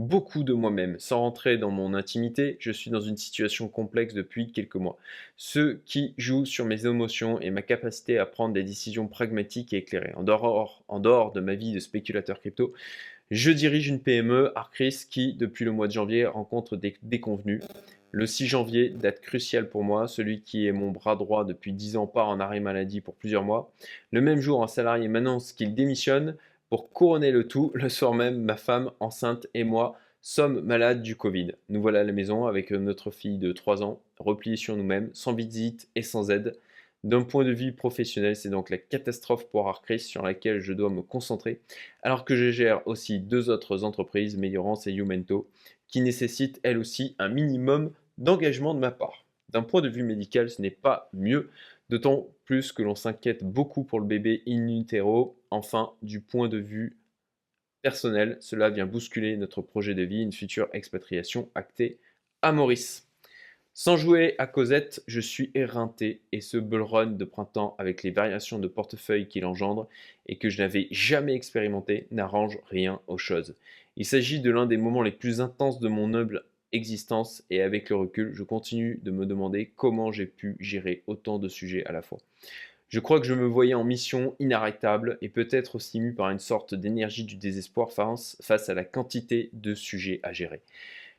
beaucoup 0.00 0.44
de 0.44 0.54
moi-même. 0.54 0.98
Sans 0.98 1.20
rentrer 1.20 1.58
dans 1.58 1.70
mon 1.70 1.92
intimité, 1.92 2.56
je 2.58 2.72
suis 2.72 2.90
dans 2.90 3.02
une 3.02 3.18
situation 3.18 3.68
complexe 3.68 4.14
depuis 4.14 4.50
quelques 4.50 4.76
mois. 4.76 4.96
Ce 5.36 5.78
qui 5.84 6.14
joue 6.16 6.46
sur 6.46 6.64
mes 6.64 6.86
émotions 6.86 7.38
et 7.40 7.50
ma 7.50 7.60
capacité 7.60 8.18
à 8.18 8.24
prendre 8.24 8.54
des 8.54 8.62
décisions 8.62 9.06
pragmatiques 9.06 9.74
et 9.74 9.78
éclairées. 9.78 10.14
En 10.16 10.22
dehors, 10.22 10.82
en 10.88 11.00
dehors 11.00 11.32
de 11.32 11.40
ma 11.40 11.54
vie 11.54 11.72
de 11.72 11.80
spéculateur 11.80 12.40
crypto, 12.40 12.72
je 13.30 13.50
dirige 13.50 13.88
une 13.88 14.00
PME, 14.00 14.52
Arcris, 14.56 15.04
qui, 15.08 15.34
depuis 15.34 15.64
le 15.64 15.70
mois 15.70 15.86
de 15.86 15.92
janvier, 15.92 16.24
rencontre 16.26 16.76
des 16.76 16.96
déconvenus. 17.02 17.62
Le 18.10 18.26
6 18.26 18.46
janvier, 18.46 18.88
date 18.88 19.20
cruciale 19.20 19.68
pour 19.68 19.84
moi, 19.84 20.08
celui 20.08 20.40
qui 20.40 20.66
est 20.66 20.72
mon 20.72 20.90
bras 20.90 21.14
droit 21.14 21.44
depuis 21.44 21.72
10 21.72 21.96
ans 21.96 22.06
part 22.08 22.28
en 22.28 22.40
arrêt 22.40 22.58
maladie 22.58 23.00
pour 23.00 23.14
plusieurs 23.14 23.44
mois. 23.44 23.70
Le 24.10 24.20
même 24.20 24.40
jour, 24.40 24.64
un 24.64 24.66
salarié 24.66 25.06
m'annonce 25.06 25.52
qu'il 25.52 25.74
démissionne. 25.74 26.36
Pour 26.70 26.92
couronner 26.92 27.32
le 27.32 27.48
tout, 27.48 27.72
le 27.74 27.88
soir 27.88 28.14
même, 28.14 28.42
ma 28.42 28.56
femme 28.56 28.92
enceinte 29.00 29.48
et 29.54 29.64
moi 29.64 29.98
sommes 30.20 30.60
malades 30.60 31.02
du 31.02 31.16
Covid. 31.16 31.52
Nous 31.68 31.82
voilà 31.82 32.00
à 32.00 32.04
la 32.04 32.12
maison 32.12 32.46
avec 32.46 32.70
notre 32.70 33.10
fille 33.10 33.38
de 33.38 33.50
3 33.50 33.82
ans, 33.82 34.00
repliée 34.20 34.54
sur 34.54 34.76
nous-mêmes, 34.76 35.10
sans 35.12 35.34
visite 35.34 35.88
et 35.96 36.02
sans 36.02 36.30
aide. 36.30 36.56
D'un 37.02 37.22
point 37.22 37.44
de 37.44 37.50
vue 37.50 37.72
professionnel, 37.72 38.36
c'est 38.36 38.50
donc 38.50 38.70
la 38.70 38.78
catastrophe 38.78 39.48
pour 39.48 39.66
Arcris 39.66 39.98
sur 39.98 40.22
laquelle 40.22 40.60
je 40.60 40.72
dois 40.72 40.90
me 40.90 41.02
concentrer, 41.02 41.60
alors 42.04 42.24
que 42.24 42.36
je 42.36 42.52
gère 42.52 42.86
aussi 42.86 43.18
deux 43.18 43.50
autres 43.50 43.82
entreprises, 43.82 44.36
Meillorance 44.36 44.86
et 44.86 44.92
Youmento, 44.92 45.48
qui 45.88 46.02
nécessitent 46.02 46.60
elles 46.62 46.78
aussi 46.78 47.16
un 47.18 47.30
minimum 47.30 47.90
d'engagement 48.18 48.74
de 48.74 48.78
ma 48.78 48.92
part. 48.92 49.24
D'un 49.48 49.62
point 49.62 49.80
de 49.80 49.88
vue 49.88 50.04
médical, 50.04 50.48
ce 50.48 50.62
n'est 50.62 50.70
pas 50.70 51.10
mieux, 51.14 51.50
d'autant 51.88 52.28
plus 52.44 52.70
que 52.70 52.84
l'on 52.84 52.94
s'inquiète 52.94 53.42
beaucoup 53.42 53.82
pour 53.82 53.98
le 53.98 54.06
bébé 54.06 54.44
in 54.46 54.68
utero. 54.68 55.36
Enfin, 55.50 55.92
du 56.02 56.20
point 56.20 56.48
de 56.48 56.58
vue 56.58 56.96
personnel, 57.82 58.36
cela 58.40 58.70
vient 58.70 58.86
bousculer 58.86 59.36
notre 59.36 59.62
projet 59.62 59.94
de 59.94 60.02
vie, 60.02 60.22
une 60.22 60.32
future 60.32 60.68
expatriation 60.72 61.48
actée 61.54 61.98
à 62.42 62.52
Maurice. 62.52 63.06
Sans 63.72 63.96
jouer 63.96 64.34
à 64.38 64.46
Cosette, 64.46 65.02
je 65.06 65.20
suis 65.20 65.50
éreinté 65.54 66.20
et 66.32 66.40
ce 66.40 66.56
bull 66.58 66.82
run 66.82 67.06
de 67.06 67.24
printemps 67.24 67.76
avec 67.78 68.02
les 68.02 68.10
variations 68.10 68.58
de 68.58 68.68
portefeuille 68.68 69.28
qu'il 69.28 69.44
engendre 69.44 69.88
et 70.26 70.36
que 70.36 70.50
je 70.50 70.58
n'avais 70.60 70.88
jamais 70.90 71.34
expérimenté 71.34 72.06
n'arrange 72.10 72.58
rien 72.68 73.00
aux 73.06 73.18
choses. 73.18 73.54
Il 73.96 74.04
s'agit 74.04 74.40
de 74.40 74.50
l'un 74.50 74.66
des 74.66 74.76
moments 74.76 75.02
les 75.02 75.12
plus 75.12 75.40
intenses 75.40 75.80
de 75.80 75.88
mon 75.88 76.08
noble 76.08 76.44
existence 76.72 77.42
et 77.50 77.62
avec 77.62 77.90
le 77.90 77.96
recul, 77.96 78.32
je 78.34 78.42
continue 78.42 79.00
de 79.02 79.10
me 79.10 79.26
demander 79.26 79.72
comment 79.76 80.12
j'ai 80.12 80.26
pu 80.26 80.56
gérer 80.60 81.02
autant 81.06 81.38
de 81.38 81.48
sujets 81.48 81.84
à 81.86 81.92
la 81.92 82.02
fois. 82.02 82.18
Je 82.90 83.00
crois 83.00 83.20
que 83.20 83.26
je 83.26 83.34
me 83.34 83.46
voyais 83.46 83.74
en 83.74 83.84
mission 83.84 84.34
inarrêtable 84.40 85.16
et 85.22 85.28
peut-être 85.28 85.76
aussi 85.76 86.00
mu 86.00 86.12
par 86.12 86.28
une 86.30 86.38
sorte 86.38 86.74
d'énergie 86.74 87.24
du 87.24 87.36
désespoir 87.36 87.92
face, 87.92 88.36
face 88.42 88.68
à 88.68 88.74
la 88.74 88.84
quantité 88.84 89.48
de 89.52 89.74
sujets 89.74 90.20
à 90.22 90.32
gérer. 90.32 90.60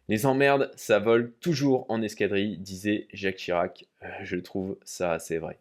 Les 0.09 0.25
emmerdes, 0.25 0.71
ça 0.75 0.99
vole 0.99 1.31
toujours 1.39 1.85
en 1.89 2.01
escadrille, 2.01 2.57
disait 2.57 3.07
Jacques 3.13 3.37
Chirac. 3.37 3.85
Euh, 4.03 4.07
je 4.23 4.35
trouve 4.35 4.77
ça 4.83 5.13
assez 5.13 5.37
vrai. 5.37 5.57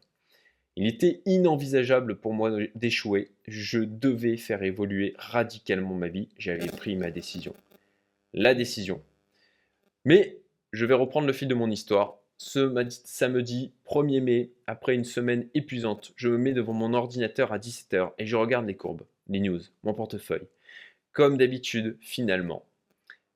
Il 0.77 0.87
était 0.87 1.23
inenvisageable 1.27 2.17
pour 2.17 2.35
moi 2.35 2.51
d'échouer. 2.75 3.31
Je 3.47 3.79
devais 3.79 4.37
faire 4.37 4.63
évoluer 4.63 5.15
radicalement 5.17 5.95
ma 5.95 6.09
vie. 6.09 6.29
J'avais 6.37 6.67
pris 6.67 6.97
ma 6.97 7.11
décision. 7.11 7.55
La 8.35 8.55
décision, 8.55 9.01
mais 10.05 10.39
je 10.73 10.87
vais 10.87 10.95
reprendre 10.95 11.27
le 11.27 11.33
fil 11.33 11.49
de 11.49 11.55
mon 11.55 11.71
histoire. 11.71 12.20
Ce 12.43 12.73
samedi 13.05 13.71
1er 13.85 14.23
mai, 14.23 14.51
après 14.67 14.95
une 14.95 15.05
semaine 15.05 15.47
épuisante, 15.53 16.15
je 16.17 16.31
me 16.31 16.39
mets 16.39 16.55
devant 16.55 16.73
mon 16.73 16.95
ordinateur 16.95 17.53
à 17.53 17.59
17h 17.59 18.13
et 18.17 18.25
je 18.25 18.35
regarde 18.35 18.67
les 18.67 18.77
courbes, 18.77 19.03
les 19.29 19.41
news, 19.41 19.61
mon 19.83 19.93
portefeuille. 19.93 20.49
Comme 21.13 21.37
d'habitude, 21.37 21.99
finalement. 22.01 22.65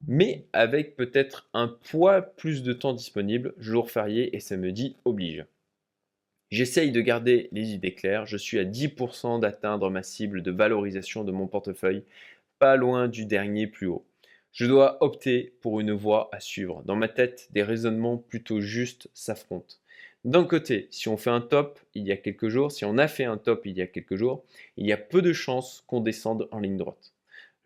Mais 0.08 0.46
avec 0.54 0.96
peut-être 0.96 1.50
un 1.52 1.68
poids 1.68 2.22
plus 2.22 2.62
de 2.62 2.72
temps 2.72 2.94
disponible, 2.94 3.52
jour 3.58 3.90
férié 3.90 4.34
et 4.34 4.40
samedi 4.40 4.96
oblige. 5.04 5.44
J'essaye 6.50 6.90
de 6.90 7.02
garder 7.02 7.50
les 7.52 7.74
idées 7.74 7.94
claires, 7.94 8.24
je 8.24 8.38
suis 8.38 8.58
à 8.58 8.64
10% 8.64 9.38
d'atteindre 9.38 9.90
ma 9.90 10.02
cible 10.02 10.40
de 10.40 10.50
valorisation 10.50 11.24
de 11.24 11.30
mon 11.30 11.46
portefeuille, 11.46 12.04
pas 12.58 12.76
loin 12.76 13.06
du 13.08 13.26
dernier 13.26 13.66
plus 13.66 13.86
haut. 13.86 14.06
Je 14.54 14.66
dois 14.66 15.02
opter 15.02 15.52
pour 15.62 15.80
une 15.80 15.90
voie 15.90 16.28
à 16.30 16.38
suivre. 16.38 16.84
Dans 16.84 16.94
ma 16.94 17.08
tête, 17.08 17.48
des 17.50 17.64
raisonnements 17.64 18.18
plutôt 18.18 18.60
justes 18.60 19.08
s'affrontent. 19.12 19.74
D'un 20.24 20.44
côté, 20.44 20.86
si 20.92 21.08
on 21.08 21.16
fait 21.16 21.30
un 21.30 21.40
top 21.40 21.80
il 21.94 22.04
y 22.04 22.12
a 22.12 22.16
quelques 22.16 22.46
jours, 22.46 22.70
si 22.70 22.84
on 22.84 22.96
a 22.96 23.08
fait 23.08 23.24
un 23.24 23.36
top 23.36 23.66
il 23.66 23.76
y 23.76 23.82
a 23.82 23.88
quelques 23.88 24.14
jours, 24.14 24.44
il 24.76 24.86
y 24.86 24.92
a 24.92 24.96
peu 24.96 25.22
de 25.22 25.32
chances 25.32 25.82
qu'on 25.88 25.98
descende 25.98 26.46
en 26.52 26.60
ligne 26.60 26.76
droite. 26.76 27.12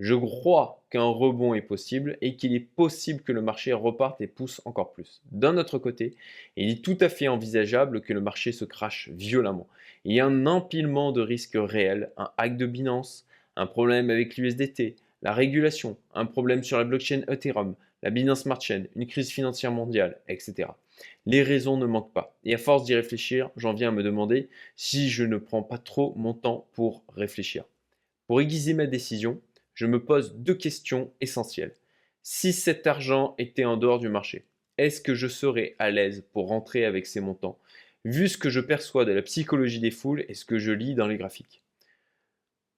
Je 0.00 0.14
crois 0.14 0.82
qu'un 0.88 1.04
rebond 1.04 1.52
est 1.52 1.60
possible 1.60 2.16
et 2.22 2.36
qu'il 2.36 2.54
est 2.54 2.60
possible 2.60 3.20
que 3.20 3.32
le 3.32 3.42
marché 3.42 3.74
reparte 3.74 4.22
et 4.22 4.26
pousse 4.26 4.62
encore 4.64 4.92
plus. 4.94 5.20
D'un 5.30 5.58
autre 5.58 5.76
côté, 5.76 6.14
il 6.56 6.70
est 6.70 6.82
tout 6.82 6.96
à 7.02 7.10
fait 7.10 7.28
envisageable 7.28 8.00
que 8.00 8.14
le 8.14 8.22
marché 8.22 8.50
se 8.50 8.64
crache 8.64 9.10
violemment. 9.10 9.68
Il 10.06 10.14
y 10.14 10.20
a 10.20 10.26
un 10.26 10.46
empilement 10.46 11.12
de 11.12 11.20
risques 11.20 11.58
réels, 11.60 12.12
un 12.16 12.30
hack 12.38 12.56
de 12.56 12.64
Binance, 12.64 13.26
un 13.56 13.66
problème 13.66 14.08
avec 14.08 14.38
l'USDT, 14.38 14.96
la 15.22 15.32
régulation, 15.32 15.96
un 16.14 16.26
problème 16.26 16.62
sur 16.62 16.78
la 16.78 16.84
blockchain 16.84 17.22
Ethereum, 17.28 17.74
la 18.02 18.10
Binance 18.10 18.42
Smart 18.42 18.60
Chain, 18.60 18.84
une 18.94 19.06
crise 19.06 19.30
financière 19.30 19.72
mondiale, 19.72 20.20
etc. 20.28 20.70
Les 21.26 21.42
raisons 21.42 21.76
ne 21.76 21.86
manquent 21.86 22.12
pas. 22.12 22.38
Et 22.44 22.54
à 22.54 22.58
force 22.58 22.84
d'y 22.84 22.94
réfléchir, 22.94 23.50
j'en 23.56 23.74
viens 23.74 23.88
à 23.88 23.92
me 23.92 24.02
demander 24.02 24.48
si 24.76 25.08
je 25.08 25.24
ne 25.24 25.36
prends 25.36 25.62
pas 25.62 25.78
trop 25.78 26.14
mon 26.16 26.34
temps 26.34 26.68
pour 26.72 27.04
réfléchir. 27.14 27.64
Pour 28.26 28.40
aiguiser 28.40 28.74
ma 28.74 28.86
décision, 28.86 29.40
je 29.74 29.86
me 29.86 30.04
pose 30.04 30.36
deux 30.36 30.54
questions 30.54 31.12
essentielles. 31.20 31.74
Si 32.22 32.52
cet 32.52 32.86
argent 32.86 33.34
était 33.38 33.64
en 33.64 33.76
dehors 33.76 33.98
du 33.98 34.08
marché, 34.08 34.44
est-ce 34.76 35.00
que 35.00 35.14
je 35.14 35.28
serais 35.28 35.74
à 35.78 35.90
l'aise 35.90 36.24
pour 36.32 36.48
rentrer 36.48 36.84
avec 36.84 37.06
ces 37.06 37.20
montants, 37.20 37.58
vu 38.04 38.28
ce 38.28 38.38
que 38.38 38.50
je 38.50 38.60
perçois 38.60 39.04
de 39.04 39.12
la 39.12 39.22
psychologie 39.22 39.80
des 39.80 39.90
foules 39.90 40.24
et 40.28 40.34
ce 40.34 40.44
que 40.44 40.58
je 40.58 40.72
lis 40.72 40.94
dans 40.94 41.08
les 41.08 41.16
graphiques 41.16 41.62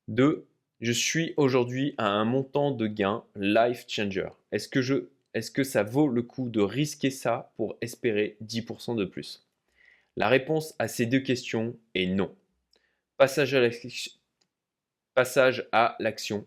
2 0.08 0.46
je 0.80 0.92
suis 0.92 1.34
aujourd'hui 1.36 1.94
à 1.98 2.08
un 2.08 2.24
montant 2.24 2.70
de 2.70 2.86
gain 2.86 3.22
life 3.36 3.84
changer. 3.86 4.28
Est-ce 4.50 4.68
que, 5.50 5.62
ça 5.62 5.82
vaut 5.82 6.08
le 6.08 6.22
coup 6.22 6.48
de 6.48 6.60
risquer 6.60 7.10
ça 7.10 7.52
pour 7.56 7.76
espérer 7.82 8.36
10% 8.44 8.96
de 8.96 9.04
plus? 9.04 9.46
La 10.16 10.28
réponse 10.28 10.74
à 10.78 10.88
ces 10.88 11.06
deux 11.06 11.20
questions 11.20 11.76
est 11.94 12.06
non. 12.06 12.34
Passage 13.18 13.54
à, 13.54 13.60
Passage 15.14 15.68
à 15.72 15.96
l'action. 16.00 16.46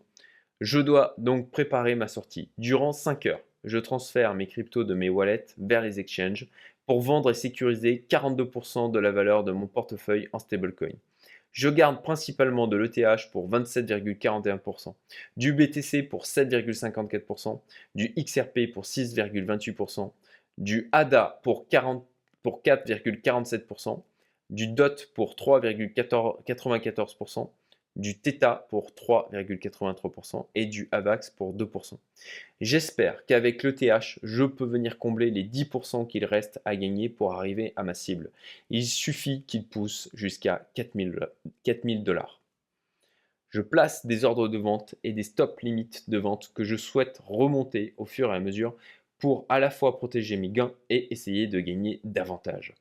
Je 0.61 0.79
dois 0.79 1.13
donc 1.19 1.51
préparer 1.51 1.93
ma 1.93 2.07
sortie. 2.07 2.49
Durant 2.57 2.91
5 2.91 3.27
heures, 3.27 3.41
je 3.63 3.77
transfère 3.77 4.33
mes 4.33 4.47
cryptos 4.47 4.83
de 4.83 4.95
mes 4.95 5.09
wallets 5.09 5.45
vers 5.59 5.81
les 5.81 5.99
exchanges 5.99 6.47
pour 6.87 7.01
vendre 7.01 7.29
et 7.29 7.35
sécuriser 7.35 8.05
42% 8.09 8.91
de 8.91 8.99
la 8.99 9.11
valeur 9.11 9.43
de 9.43 9.51
mon 9.51 9.67
portefeuille 9.67 10.27
en 10.33 10.39
stablecoin. 10.39 10.95
Je 11.53 11.69
garde 11.69 12.03
principalement 12.03 12.67
de 12.67 12.75
l'ETH 12.77 13.31
pour 13.31 13.49
27,41%, 13.49 14.93
du 15.37 15.53
BTC 15.53 16.03
pour 16.03 16.25
7,54%, 16.25 17.61
du 17.93 18.13
XRP 18.15 18.71
pour 18.73 18.83
6,28%, 18.83 20.11
du 20.57 20.89
ADA 20.91 21.39
pour, 21.43 21.67
4,47%, 21.71 24.01
du 24.49 24.67
DOT 24.67 24.95
pour 25.13 25.35
3,94%, 25.35 27.49
du 27.95 28.17
Theta 28.17 28.65
pour 28.69 28.91
3,83% 28.91 30.45
et 30.55 30.65
du 30.65 30.87
AVAX 30.91 31.29
pour 31.29 31.53
2%. 31.53 31.97
J'espère 32.61 33.25
qu'avec 33.25 33.63
le 33.63 33.75
TH, 33.75 34.19
je 34.23 34.43
peux 34.43 34.65
venir 34.65 34.97
combler 34.97 35.29
les 35.29 35.43
10% 35.43 36.07
qu'il 36.07 36.25
reste 36.25 36.59
à 36.65 36.75
gagner 36.75 37.09
pour 37.09 37.33
arriver 37.33 37.73
à 37.75 37.83
ma 37.83 37.93
cible. 37.93 38.31
Il 38.69 38.85
suffit 38.85 39.43
qu'il 39.45 39.65
pousse 39.65 40.09
jusqu'à 40.13 40.67
4000 40.73 42.03
dollars. 42.03 42.39
Je 43.49 43.61
place 43.61 44.07
des 44.07 44.25
ordres 44.25 44.47
de 44.47 44.57
vente 44.57 44.95
et 45.03 45.13
des 45.13 45.21
stop 45.21 45.59
limites 45.59 46.09
de 46.09 46.17
vente 46.17 46.51
que 46.55 46.63
je 46.63 46.75
souhaite 46.75 47.21
remonter 47.27 47.93
au 47.97 48.05
fur 48.05 48.33
et 48.33 48.35
à 48.35 48.39
mesure 48.39 48.75
pour 49.19 49.45
à 49.47 49.59
la 49.59 49.69
fois 49.69 49.95
protéger 49.97 50.37
mes 50.37 50.49
gains 50.49 50.73
et 50.89 51.13
essayer 51.13 51.45
de 51.45 51.59
gagner 51.59 51.99
davantage. 52.03 52.73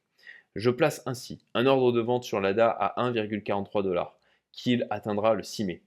Je 0.57 0.71
place 0.71 1.03
ainsi 1.05 1.45
un 1.53 1.67
ordre 1.67 1.93
de 1.93 2.01
vente 2.01 2.25
sur 2.25 2.41
l'ADA 2.41 2.71
à 2.71 3.11
1,43 3.11 3.83
dollars 3.83 4.17
qu'il 4.53 4.87
atteindra 4.91 5.35
le 5.35 5.43
6 5.43 5.65
mai. 5.65 5.83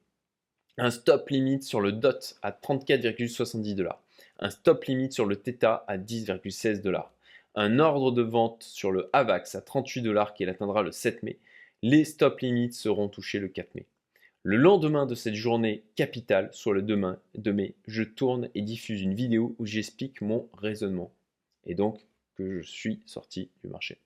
Un 0.78 0.92
stop 0.92 1.30
limit 1.30 1.64
sur 1.64 1.80
le 1.80 1.92
DOT 1.92 2.36
à 2.42 2.52
34,70 2.52 3.76
dollars. 3.76 4.04
Un 4.40 4.50
stop 4.50 4.84
limit 4.86 5.12
sur 5.12 5.26
le 5.26 5.38
Theta 5.38 5.86
à 5.88 5.98
10,16 5.98 6.82
dollars. 6.82 7.14
Un 7.56 7.80
ordre 7.80 8.12
de 8.12 8.22
vente 8.22 8.64
sur 8.64 8.92
le 8.92 9.10
AVAX 9.14 9.56
à 9.56 9.62
38 9.62 10.02
dollars 10.02 10.34
qu'il 10.34 10.50
atteindra 10.50 10.82
le 10.82 10.92
7 10.92 11.24
mai. 11.24 11.40
Les 11.82 12.04
stop 12.04 12.42
limits 12.42 12.74
seront 12.74 13.08
touchés 13.08 13.40
le 13.40 13.48
4 13.48 13.76
mai. 13.76 13.86
Le 14.44 14.58
lendemain 14.58 15.06
de 15.06 15.16
cette 15.16 15.34
journée 15.34 15.84
capitale, 15.96 16.50
soit 16.52 16.74
le 16.74 16.82
2 16.82 17.54
mai, 17.54 17.76
je 17.88 18.04
tourne 18.04 18.50
et 18.54 18.62
diffuse 18.62 19.02
une 19.02 19.16
vidéo 19.16 19.56
où 19.58 19.66
j'explique 19.66 20.22
mon 20.22 20.50
raisonnement 20.54 21.12
et 21.66 21.74
donc 21.74 22.06
que 22.36 22.62
je 22.62 22.70
suis 22.70 23.02
sorti 23.06 23.50
du 23.64 23.70
marché. 23.70 23.98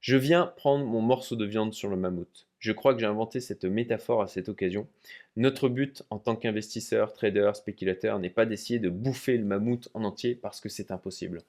Je 0.00 0.16
viens 0.16 0.46
prendre 0.56 0.84
mon 0.84 1.02
morceau 1.02 1.36
de 1.36 1.44
viande 1.44 1.74
sur 1.74 1.88
le 1.88 1.96
mammouth. 1.96 2.48
Je 2.60 2.72
crois 2.72 2.92
que 2.92 3.00
j'ai 3.00 3.06
inventé 3.06 3.40
cette 3.40 3.64
métaphore 3.64 4.20
à 4.20 4.28
cette 4.28 4.50
occasion. 4.50 4.86
Notre 5.36 5.70
but 5.70 6.02
en 6.10 6.18
tant 6.18 6.36
qu'investisseur, 6.36 7.14
trader, 7.14 7.52
spéculateur 7.54 8.18
n'est 8.18 8.28
pas 8.28 8.44
d'essayer 8.44 8.78
de 8.78 8.90
bouffer 8.90 9.38
le 9.38 9.46
mammouth 9.46 9.88
en 9.94 10.04
entier 10.04 10.34
parce 10.34 10.60
que 10.60 10.68
c'est 10.68 10.90
impossible. 10.90 11.42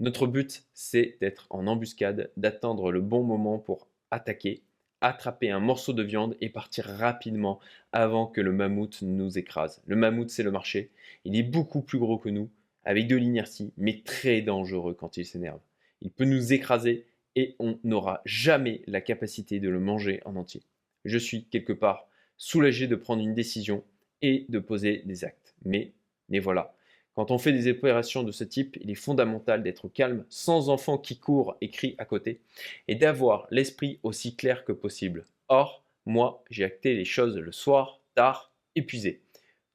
Notre 0.00 0.26
but, 0.26 0.64
c'est 0.72 1.18
d'être 1.20 1.46
en 1.50 1.66
embuscade, 1.66 2.30
d'attendre 2.38 2.90
le 2.90 3.02
bon 3.02 3.22
moment 3.22 3.58
pour 3.58 3.86
attaquer, 4.10 4.62
attraper 5.02 5.50
un 5.50 5.60
morceau 5.60 5.92
de 5.92 6.02
viande 6.02 6.36
et 6.40 6.48
partir 6.48 6.86
rapidement 6.86 7.60
avant 7.92 8.26
que 8.26 8.40
le 8.40 8.52
mammouth 8.52 9.02
nous 9.02 9.36
écrase. 9.36 9.82
Le 9.86 9.96
mammouth, 9.96 10.30
c'est 10.30 10.42
le 10.42 10.50
marché. 10.50 10.90
Il 11.26 11.36
est 11.36 11.42
beaucoup 11.42 11.82
plus 11.82 11.98
gros 11.98 12.16
que 12.16 12.30
nous, 12.30 12.48
avec 12.84 13.08
de 13.08 13.16
l'inertie, 13.16 13.72
mais 13.76 14.00
très 14.04 14.40
dangereux 14.40 14.94
quand 14.94 15.18
il 15.18 15.26
s'énerve. 15.26 15.60
Il 16.00 16.10
peut 16.10 16.24
nous 16.24 16.54
écraser 16.54 17.04
et 17.36 17.54
on 17.58 17.78
n'aura 17.84 18.22
jamais 18.24 18.82
la 18.86 19.00
capacité 19.00 19.60
de 19.60 19.68
le 19.68 19.78
manger 19.78 20.20
en 20.24 20.34
entier. 20.36 20.62
Je 21.04 21.18
suis 21.18 21.44
quelque 21.44 21.72
part 21.72 22.08
soulagé 22.36 22.88
de 22.88 22.96
prendre 22.96 23.22
une 23.22 23.34
décision 23.34 23.84
et 24.22 24.46
de 24.48 24.58
poser 24.58 25.02
des 25.04 25.24
actes. 25.24 25.54
Mais, 25.64 25.92
mais 26.28 26.38
voilà, 26.40 26.74
quand 27.14 27.30
on 27.30 27.38
fait 27.38 27.52
des 27.52 27.70
opérations 27.70 28.24
de 28.24 28.32
ce 28.32 28.44
type, 28.44 28.76
il 28.80 28.90
est 28.90 28.94
fondamental 28.94 29.62
d'être 29.62 29.88
calme, 29.88 30.24
sans 30.28 30.68
enfant 30.68 30.98
qui 30.98 31.18
court 31.18 31.56
et 31.60 31.70
crie 31.70 31.94
à 31.98 32.04
côté, 32.04 32.40
et 32.88 32.94
d'avoir 32.94 33.46
l'esprit 33.50 34.00
aussi 34.02 34.36
clair 34.36 34.64
que 34.64 34.72
possible. 34.72 35.24
Or, 35.48 35.84
moi, 36.04 36.44
j'ai 36.50 36.64
acté 36.64 36.94
les 36.94 37.04
choses 37.04 37.36
le 37.38 37.52
soir, 37.52 38.00
tard, 38.14 38.52
épuisé. 38.74 39.22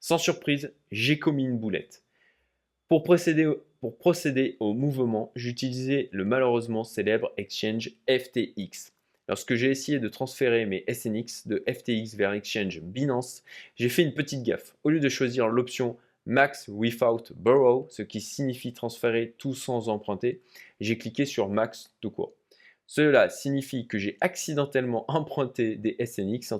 Sans 0.00 0.18
surprise, 0.18 0.72
j'ai 0.90 1.18
commis 1.18 1.44
une 1.44 1.58
boulette. 1.58 2.04
Pour 2.88 3.02
procéder 3.02 3.52
pour 3.82 3.98
procéder 3.98 4.56
au 4.60 4.74
mouvement, 4.74 5.32
j'utilisais 5.34 6.08
le 6.12 6.24
malheureusement 6.24 6.84
célèbre 6.84 7.32
exchange 7.36 7.90
FTX. 8.08 8.92
Lorsque 9.26 9.56
j'ai 9.56 9.72
essayé 9.72 9.98
de 9.98 10.06
transférer 10.06 10.66
mes 10.66 10.84
SNX 10.88 11.48
de 11.48 11.64
FTX 11.68 12.14
vers 12.14 12.32
exchange 12.32 12.80
Binance, 12.80 13.42
j'ai 13.74 13.88
fait 13.88 14.04
une 14.04 14.14
petite 14.14 14.44
gaffe. 14.44 14.76
Au 14.84 14.90
lieu 14.90 15.00
de 15.00 15.08
choisir 15.08 15.48
l'option 15.48 15.96
Max 16.26 16.68
Without 16.68 17.32
Borrow, 17.34 17.88
ce 17.90 18.02
qui 18.02 18.20
signifie 18.20 18.72
transférer 18.72 19.34
tout 19.36 19.56
sans 19.56 19.88
emprunter, 19.88 20.42
j'ai 20.78 20.96
cliqué 20.96 21.24
sur 21.24 21.48
Max 21.48 21.92
tout 22.00 22.12
court. 22.12 22.34
Cela 22.86 23.30
signifie 23.30 23.88
que 23.88 23.98
j'ai 23.98 24.16
accidentellement 24.20 25.10
emprunté 25.10 25.74
des 25.74 25.96
SNX 26.06 26.52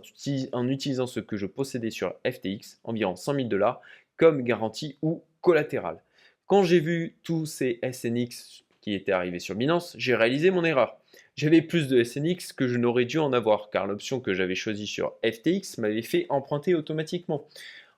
en 0.53 0.69
utilisant 0.69 1.07
ce 1.07 1.21
que 1.21 1.37
je 1.37 1.47
possédais 1.47 1.91
sur 1.91 2.17
FTX, 2.29 2.81
environ 2.83 3.15
100 3.15 3.35
000 3.35 3.47
dollars, 3.47 3.81
comme 4.17 4.43
garantie 4.43 4.99
ou 5.03 5.23
collatéral. 5.41 6.03
Quand 6.47 6.63
j'ai 6.63 6.81
vu 6.81 7.17
tous 7.23 7.47
ces 7.47 7.81
SNX 7.83 8.65
qui 8.81 8.95
étaient 8.95 9.13
arrivés 9.13 9.39
sur 9.39 9.55
Binance, 9.55 9.95
j'ai 9.99 10.15
réalisé 10.15 10.51
mon 10.51 10.65
erreur. 10.65 10.99
J'avais 11.37 11.63
plus 11.63 11.89
de 11.89 12.03
SNX 12.03 12.53
que 12.53 12.69
je 12.69 12.77
n'aurais 12.77 13.07
dû 13.07 13.19
en 13.19 13.33
avoir, 13.33 13.71
car 13.71 13.87
l'option 13.87 14.21
que 14.21 14.35
j'avais 14.35 14.55
choisie 14.55 14.87
sur 14.87 15.15
FTX 15.25 15.79
m'avait 15.79 16.03
fait 16.03 16.27
emprunter 16.29 16.75
automatiquement, 16.75 17.47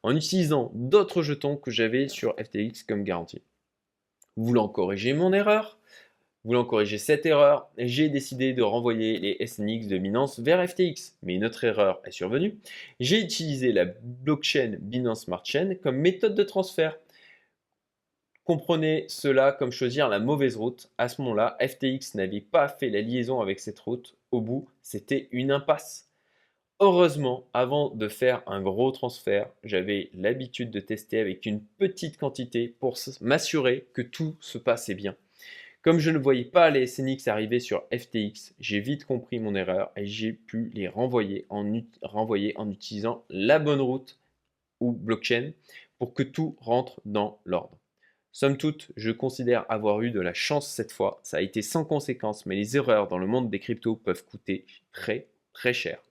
en 0.05 0.15
utilisant 0.15 0.71
d'autres 0.75 1.23
jetons 1.23 1.57
que 1.57 1.71
j'avais 1.71 2.09
sur 2.09 2.37
FTX 2.37 2.85
comme 2.87 3.03
garantie. 3.03 3.43
Voulant 4.37 4.69
corriger 4.69 5.15
mon 5.15 5.33
erreur, 5.33 5.79
voulant 6.45 6.65
corriger 6.65 6.99
cette 6.99 7.27
erreur, 7.27 7.69
j'ai 7.79 8.09
décidé 8.09 8.53
de 8.53 8.63
renvoyer 8.63 9.19
les 9.19 9.47
SNX 9.47 9.87
de 9.89 9.99
Binance 9.99 10.39
vers 10.39 10.65
FTX. 10.69 11.17
Mais 11.23 11.35
une 11.35 11.45
autre 11.45 11.65
erreur 11.65 12.01
est 12.05 12.13
survenue. 12.13 12.59
J'ai 13.01 13.21
utilisé 13.21 13.73
la 13.73 13.87
blockchain 13.87 14.77
Binance 14.81 15.25
Smart 15.25 15.45
Chain 15.45 15.75
comme 15.83 15.97
méthode 15.97 16.35
de 16.35 16.43
transfert. 16.43 16.99
Comprenez 18.45 19.07
cela 19.09 19.53
comme 19.53 19.73
choisir 19.73 20.11
la 20.11 20.19
mauvaise 20.19 20.57
route. 20.57 20.91
À 20.99 21.09
ce 21.09 21.23
moment-là, 21.23 21.57
FTX 21.67 22.15
n'avait 22.15 22.43
pas 22.43 22.69
fait 22.69 22.91
la 22.91 23.01
liaison 23.01 23.41
avec 23.41 23.59
cette 23.59 23.81
route. 23.81 24.17
Au 24.33 24.43
bout, 24.43 24.69
c'était 24.83 25.29
une 25.33 25.51
impasse. 25.51 26.11
Heureusement, 26.79 27.47
avant 27.55 27.89
de 27.89 28.07
faire 28.07 28.43
un 28.47 28.61
gros 28.61 28.91
transfert, 28.91 29.49
j'avais 29.63 30.11
l'habitude 30.13 30.71
de 30.71 30.81
tester 30.81 31.21
avec 31.21 31.47
une 31.47 31.63
petite 31.79 32.19
quantité 32.19 32.69
pour 32.69 32.99
m'assurer 33.23 33.87
que 33.95 34.03
tout 34.03 34.37
se 34.41 34.59
passait 34.59 34.95
bien. 34.95 35.17
Comme 35.81 35.99
je 35.99 36.11
ne 36.11 36.19
voyais 36.19 36.45
pas 36.45 36.69
les 36.69 36.87
SNX 36.87 37.29
arriver 37.29 37.61
sur 37.61 37.85
FTX, 37.97 38.55
j'ai 38.61 38.81
vite 38.81 39.07
compris 39.07 39.39
mon 39.39 39.55
erreur 39.55 39.91
et 39.97 40.05
j'ai 40.05 40.35
pu 40.35 40.71
les 40.75 40.89
renvoyer 40.89 41.47
en, 41.49 41.65
renvoyer 42.03 42.53
en 42.59 42.71
utilisant 42.71 43.25
la 43.31 43.59
bonne 43.59 43.81
route 43.81 44.19
ou 44.81 44.93
blockchain 44.93 45.53
pour 45.99 46.13
que 46.13 46.23
tout 46.23 46.57
rentre 46.61 47.01
dans 47.07 47.39
l'ordre. 47.47 47.79
Somme 48.37 48.57
toute, 48.57 48.91
je 48.97 49.13
considère 49.13 49.65
avoir 49.69 50.03
eu 50.03 50.11
de 50.11 50.19
la 50.19 50.35
chance 50.35 50.69
cette 50.69 50.91
fois. 50.91 51.21
Ça 51.23 51.37
a 51.37 51.41
été 51.41 51.63
sans 51.63 51.85
conséquence, 51.85 52.47
mais 52.47 52.57
les 52.57 52.77
erreurs 52.77 53.07
dans 53.07 53.19
le 53.19 53.29
monde 53.29 53.49
des 53.49 53.61
cryptos 53.61 53.95
peuvent 53.95 54.25
coûter 54.25 54.67
très 54.93 55.29
très 55.53 55.73
cher. 55.73 56.03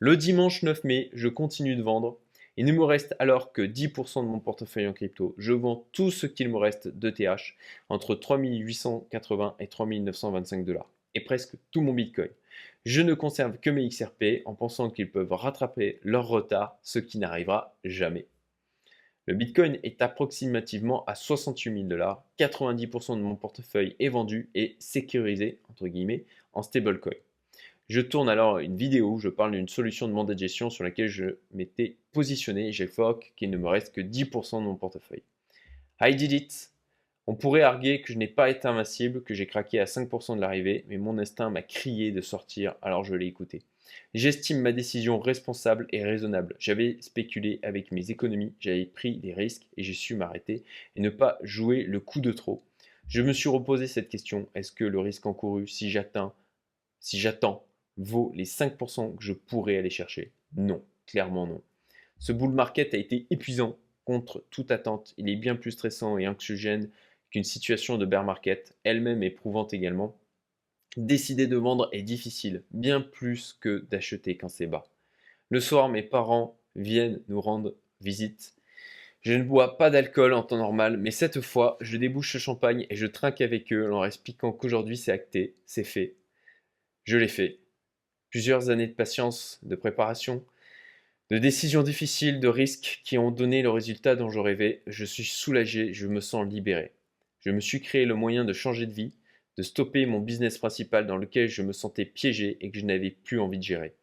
Le 0.00 0.16
dimanche 0.16 0.64
9 0.64 0.82
mai, 0.82 1.08
je 1.12 1.28
continue 1.28 1.76
de 1.76 1.82
vendre. 1.84 2.18
Il 2.56 2.66
ne 2.66 2.72
me 2.72 2.82
reste 2.82 3.14
alors 3.20 3.52
que 3.52 3.62
10% 3.62 4.24
de 4.24 4.28
mon 4.28 4.40
portefeuille 4.40 4.88
en 4.88 4.92
crypto. 4.92 5.36
Je 5.38 5.52
vends 5.52 5.86
tout 5.92 6.10
ce 6.10 6.26
qu'il 6.26 6.48
me 6.48 6.56
reste 6.56 6.88
de 6.88 7.10
TH 7.10 7.54
entre 7.88 8.16
3880 8.16 9.54
et 9.60 9.68
3925 9.68 10.64
dollars 10.64 10.90
et 11.14 11.20
presque 11.20 11.54
tout 11.70 11.80
mon 11.80 11.94
Bitcoin. 11.94 12.30
Je 12.86 13.02
ne 13.02 13.14
conserve 13.14 13.58
que 13.58 13.70
mes 13.70 13.88
XRP 13.88 14.42
en 14.46 14.54
pensant 14.56 14.90
qu'ils 14.90 15.12
peuvent 15.12 15.32
rattraper 15.32 16.00
leur 16.02 16.26
retard, 16.26 16.76
ce 16.82 16.98
qui 16.98 17.18
n'arrivera 17.18 17.76
jamais. 17.84 18.26
Le 19.26 19.34
Bitcoin 19.34 19.78
est 19.84 20.02
approximativement 20.02 21.04
à 21.04 21.14
68 21.14 21.72
000 21.72 21.84
dollars. 21.84 22.24
90% 22.40 23.16
de 23.16 23.22
mon 23.22 23.36
portefeuille 23.36 23.94
est 24.00 24.08
vendu 24.08 24.50
et 24.56 24.74
sécurisé, 24.80 25.60
entre 25.70 25.86
guillemets, 25.86 26.24
en 26.52 26.62
stablecoin. 26.62 27.14
Je 27.88 28.00
tourne 28.00 28.28
alors 28.28 28.58
une 28.58 28.76
vidéo 28.76 29.12
où 29.12 29.18
je 29.18 29.28
parle 29.28 29.52
d'une 29.52 29.68
solution 29.68 30.08
de 30.08 30.12
mandat 30.12 30.34
de 30.34 30.40
gestion 30.40 30.70
sur 30.70 30.82
laquelle 30.82 31.08
je 31.08 31.36
m'étais 31.52 31.98
positionné. 32.10 32.72
J'évoque 32.72 33.32
qu'il 33.36 33.50
ne 33.50 33.58
me 33.58 33.68
reste 33.68 33.94
que 33.94 34.00
10% 34.00 34.58
de 34.58 34.64
mon 34.64 34.74
portefeuille. 34.74 35.22
I 36.00 36.16
did 36.16 36.32
it. 36.32 36.72
On 37.28 37.36
pourrait 37.36 37.62
arguer 37.62 38.00
que 38.00 38.12
je 38.12 38.18
n'ai 38.18 38.26
pas 38.26 38.50
été 38.50 38.66
invincible, 38.66 39.22
que 39.22 39.34
j'ai 39.34 39.46
craqué 39.46 39.78
à 39.78 39.84
5% 39.84 40.34
de 40.34 40.40
l'arrivée, 40.40 40.84
mais 40.88 40.98
mon 40.98 41.18
instinct 41.18 41.50
m'a 41.50 41.62
crié 41.62 42.10
de 42.10 42.20
sortir, 42.20 42.74
alors 42.82 43.04
je 43.04 43.14
l'ai 43.14 43.26
écouté. 43.26 43.62
J'estime 44.14 44.60
ma 44.60 44.72
décision 44.72 45.18
responsable 45.18 45.86
et 45.90 46.04
raisonnable. 46.04 46.56
J'avais 46.58 46.96
spéculé 47.00 47.60
avec 47.62 47.92
mes 47.92 48.10
économies, 48.10 48.54
j'avais 48.60 48.86
pris 48.86 49.16
des 49.16 49.34
risques 49.34 49.66
et 49.76 49.82
j'ai 49.82 49.94
su 49.94 50.14
m'arrêter 50.14 50.64
et 50.96 51.00
ne 51.00 51.10
pas 51.10 51.38
jouer 51.42 51.82
le 51.82 52.00
coup 52.00 52.20
de 52.20 52.32
trop. 52.32 52.62
Je 53.08 53.22
me 53.22 53.32
suis 53.32 53.48
reposé 53.48 53.86
cette 53.86 54.08
question, 54.08 54.48
est-ce 54.54 54.72
que 54.72 54.84
le 54.84 55.00
risque 55.00 55.26
encouru, 55.26 55.66
si 55.66 55.90
j'atteins, 55.90 56.32
si 57.00 57.18
j'attends, 57.18 57.64
vaut 57.96 58.32
les 58.34 58.44
5% 58.44 59.16
que 59.16 59.24
je 59.24 59.32
pourrais 59.32 59.76
aller 59.76 59.90
chercher? 59.90 60.32
Non, 60.56 60.82
clairement 61.06 61.46
non. 61.46 61.62
Ce 62.18 62.32
bull 62.32 62.52
market 62.52 62.94
a 62.94 62.98
été 62.98 63.26
épuisant 63.30 63.76
contre 64.04 64.44
toute 64.50 64.70
attente. 64.70 65.14
Il 65.18 65.28
est 65.28 65.36
bien 65.36 65.56
plus 65.56 65.72
stressant 65.72 66.18
et 66.18 66.28
anxiogène 66.28 66.90
qu'une 67.30 67.44
situation 67.44 67.98
de 67.98 68.06
bear 68.06 68.24
market, 68.24 68.76
elle-même 68.84 69.22
éprouvante 69.22 69.74
également. 69.74 70.16
Décider 70.96 71.46
de 71.46 71.56
vendre 71.56 71.88
est 71.92 72.02
difficile, 72.02 72.64
bien 72.70 73.00
plus 73.00 73.54
que 73.60 73.86
d'acheter 73.90 74.36
quand 74.36 74.48
c'est 74.48 74.66
bas. 74.66 74.84
Le 75.50 75.60
soir, 75.60 75.88
mes 75.88 76.02
parents 76.02 76.58
viennent 76.76 77.20
nous 77.28 77.40
rendre 77.40 77.74
visite. 78.00 78.54
Je 79.22 79.32
ne 79.32 79.42
bois 79.44 79.78
pas 79.78 79.90
d'alcool 79.90 80.32
en 80.34 80.42
temps 80.42 80.58
normal, 80.58 80.96
mais 80.98 81.10
cette 81.10 81.40
fois, 81.40 81.78
je 81.80 81.96
débouche 81.96 82.34
le 82.34 82.40
champagne 82.40 82.86
et 82.90 82.96
je 82.96 83.06
trinque 83.06 83.40
avec 83.40 83.72
eux 83.72 83.86
en 83.86 83.88
leur 83.88 84.06
expliquant 84.06 84.52
qu'aujourd'hui 84.52 84.96
c'est 84.96 85.12
acté, 85.12 85.54
c'est 85.66 85.84
fait. 85.84 86.16
Je 87.04 87.16
l'ai 87.16 87.28
fait. 87.28 87.60
Plusieurs 88.30 88.70
années 88.70 88.86
de 88.86 88.94
patience, 88.94 89.60
de 89.62 89.76
préparation, 89.76 90.44
De 91.30 91.38
décisions 91.38 91.82
difficiles, 91.82 92.40
de 92.40 92.48
risques 92.48 93.00
qui 93.04 93.18
ont 93.18 93.30
donné 93.30 93.62
le 93.62 93.70
résultat 93.70 94.16
dont 94.16 94.30
je 94.30 94.38
rêvais, 94.38 94.82
je 94.86 95.04
suis 95.04 95.24
soulagé, 95.24 95.94
je 95.94 96.06
me 96.06 96.20
sens 96.20 96.46
libéré. 96.46 96.92
Je 97.40 97.50
me 97.50 97.60
suis 97.60 97.80
créé 97.80 98.04
le 98.04 98.14
moyen 98.14 98.44
de 98.44 98.52
changer 98.52 98.86
de 98.86 98.92
vie, 98.92 99.14
de 99.56 99.62
stopper 99.62 100.06
mon 100.06 100.20
business 100.20 100.58
principal 100.58 101.06
dans 101.06 101.16
lequel 101.16 101.48
je 101.48 101.62
me 101.62 101.72
sentais 101.72 102.04
piégé 102.04 102.58
et 102.60 102.70
que 102.70 102.78
je 102.78 102.84
n'avais 102.84 103.10
plus 103.10 103.40
envie 103.40 103.58
de 103.58 103.62
gérer. 103.62 103.94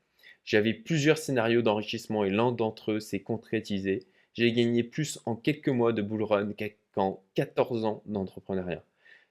J'avais 0.46 0.74
plusieurs 0.74 1.18
scénarios 1.18 1.62
d'enrichissement 1.62 2.24
et 2.24 2.30
l'un 2.30 2.52
d'entre 2.52 2.94
eux 2.94 3.00
s'est 3.00 3.22
concrétisé. 3.22 4.06
J'ai 4.34 4.52
gagné 4.52 4.84
plus 4.84 5.20
en 5.26 5.36
quelques 5.36 5.70
mois 5.70 5.94
de 5.94 6.02
bull 6.02 6.24
run 6.24 6.54
qu'en 6.94 7.24
14 7.36 7.86
ans 7.86 8.04
d'entrepreneuriat. 8.06 8.84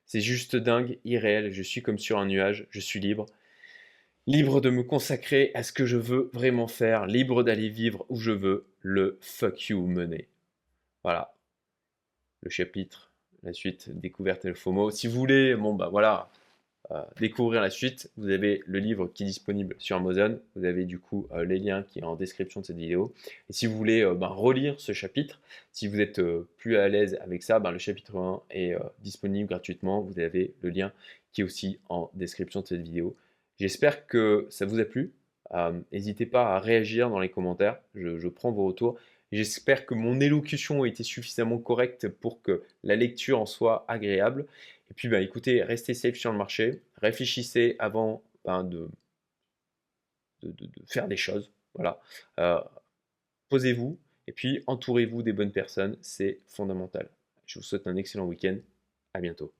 C'est 0.07 0.21
juste 0.21 0.57
dingue, 0.57 0.99
irréel, 1.05 1.53
je 1.53 1.63
suis 1.63 1.83
comme 1.83 1.99
sur 1.99 2.19
un 2.19 2.27
nuage, 2.27 2.67
je 2.71 2.81
suis 2.81 3.01
libre 3.01 3.27
libre 4.29 4.61
de 4.61 4.69
me 4.69 4.83
consacrer 4.83 5.51
à 5.55 5.63
ce 5.63 5.73
que 5.73 5.87
je 5.87 5.97
veux 5.97 6.29
vraiment 6.35 6.69
faire, 6.69 7.07
libre 7.07 7.43
d'aller 7.43 7.71
vivre 7.71 8.05
où 8.11 8.17
je 8.21 8.31
veux, 8.31 8.67
le 8.83 9.17
fuck 9.23 9.71
you 9.71 9.87
mener. 9.87 10.29
Voilà, 11.03 11.35
le 12.43 12.51
chapitre, 12.51 13.08
la 13.43 13.53
suite, 13.53 13.91
découverte 13.91 14.45
et 14.45 14.49
le 14.49 14.55
FOMO. 14.55 14.91
Si 14.91 15.07
vous 15.07 15.19
voulez, 15.19 15.55
bon 15.55 15.75
bah 15.75 15.89
voilà, 15.91 16.31
euh, 16.91 17.03
découvrir 17.21 17.61
la 17.61 17.69
suite, 17.69 18.11
vous 18.17 18.31
avez 18.31 18.63
le 18.67 18.79
livre 18.79 19.09
qui 19.09 19.23
est 19.23 19.27
disponible 19.27 19.77
sur 19.79 19.97
Amazon. 19.97 20.41
Vous 20.57 20.65
avez 20.65 20.87
du 20.87 20.99
coup 20.99 21.27
euh, 21.33 21.45
les 21.45 21.59
liens 21.59 21.83
qui 21.83 22.01
sont 22.01 22.07
en 22.07 22.17
description 22.17 22.61
de 22.61 22.67
cette 22.67 22.77
vidéo. 22.77 23.13
Et 23.51 23.53
si 23.53 23.67
vous 23.67 23.77
voulez 23.77 24.03
euh, 24.03 24.15
bah, 24.15 24.29
relire 24.29 24.81
ce 24.81 24.93
chapitre, 24.93 25.39
si 25.73 25.87
vous 25.87 26.01
êtes 26.01 26.21
plus 26.57 26.77
à 26.79 26.89
l'aise 26.89 27.19
avec 27.21 27.43
ça, 27.43 27.59
bah, 27.59 27.73
le 27.73 27.79
chapitre 27.79 28.17
1 28.17 28.43
est 28.51 28.75
disponible 29.01 29.49
gratuitement. 29.49 30.01
Vous 30.01 30.19
avez 30.19 30.55
le 30.63 30.71
lien 30.71 30.93
qui 31.33 31.43
est 31.43 31.45
aussi 31.45 31.79
en 31.91 32.11
description 32.15 32.63
de 32.63 32.67
cette 32.67 32.81
vidéo. 32.81 33.17
J'espère 33.61 34.07
que 34.07 34.47
ça 34.49 34.65
vous 34.65 34.81
a 34.81 34.85
plu. 34.85 35.13
N'hésitez 35.93 36.27
pas 36.27 36.55
à 36.57 36.59
réagir 36.59 37.11
dans 37.11 37.19
les 37.19 37.29
commentaires, 37.29 37.79
je, 37.95 38.29
prends 38.29 38.53
vos 38.53 38.67
retours. 38.67 38.99
J'espère 39.31 39.85
que 39.85 39.95
mon 39.95 40.21
élocution 40.21 40.83
a 40.83 40.89
été 40.89 41.03
suffisamment 41.03 41.59
correcte 41.59 42.09
pour 42.09 42.41
que 42.43 42.63
la 42.83 42.97
lecture 42.97 43.41
en 43.41 43.47
soit 43.47 43.85
agréable. 43.89 44.47
Et 44.91 44.95
puis, 44.95 45.09
ben, 45.09 45.23
écoutez, 45.23 45.63
restez 45.63 45.95
safe 45.95 46.17
sur 46.17 46.33
le 46.33 46.39
marché, 46.39 46.83
réfléchissez 46.97 47.77
avant 47.79 48.23
ben, 48.45 48.65
de, 48.65 48.89
faire 50.87 51.09
des 51.09 51.17
choses. 51.17 51.51
Voilà. 51.75 52.01
Euh, 52.39 52.61
posez-vous 53.51 53.99
et 54.27 54.33
puis 54.33 54.63
entourez-vous 54.67 55.23
des 55.23 55.33
bonnes 55.33 55.53
personnes, 55.53 55.97
c'est 56.01 56.41
fondamental. 56.47 57.09
Je 57.47 57.59
vous 57.59 57.65
souhaite 57.65 57.87
un 57.87 57.97
excellent 57.97 58.27
week-end. 58.27 58.59
À 59.15 59.21
bientôt. 59.21 59.53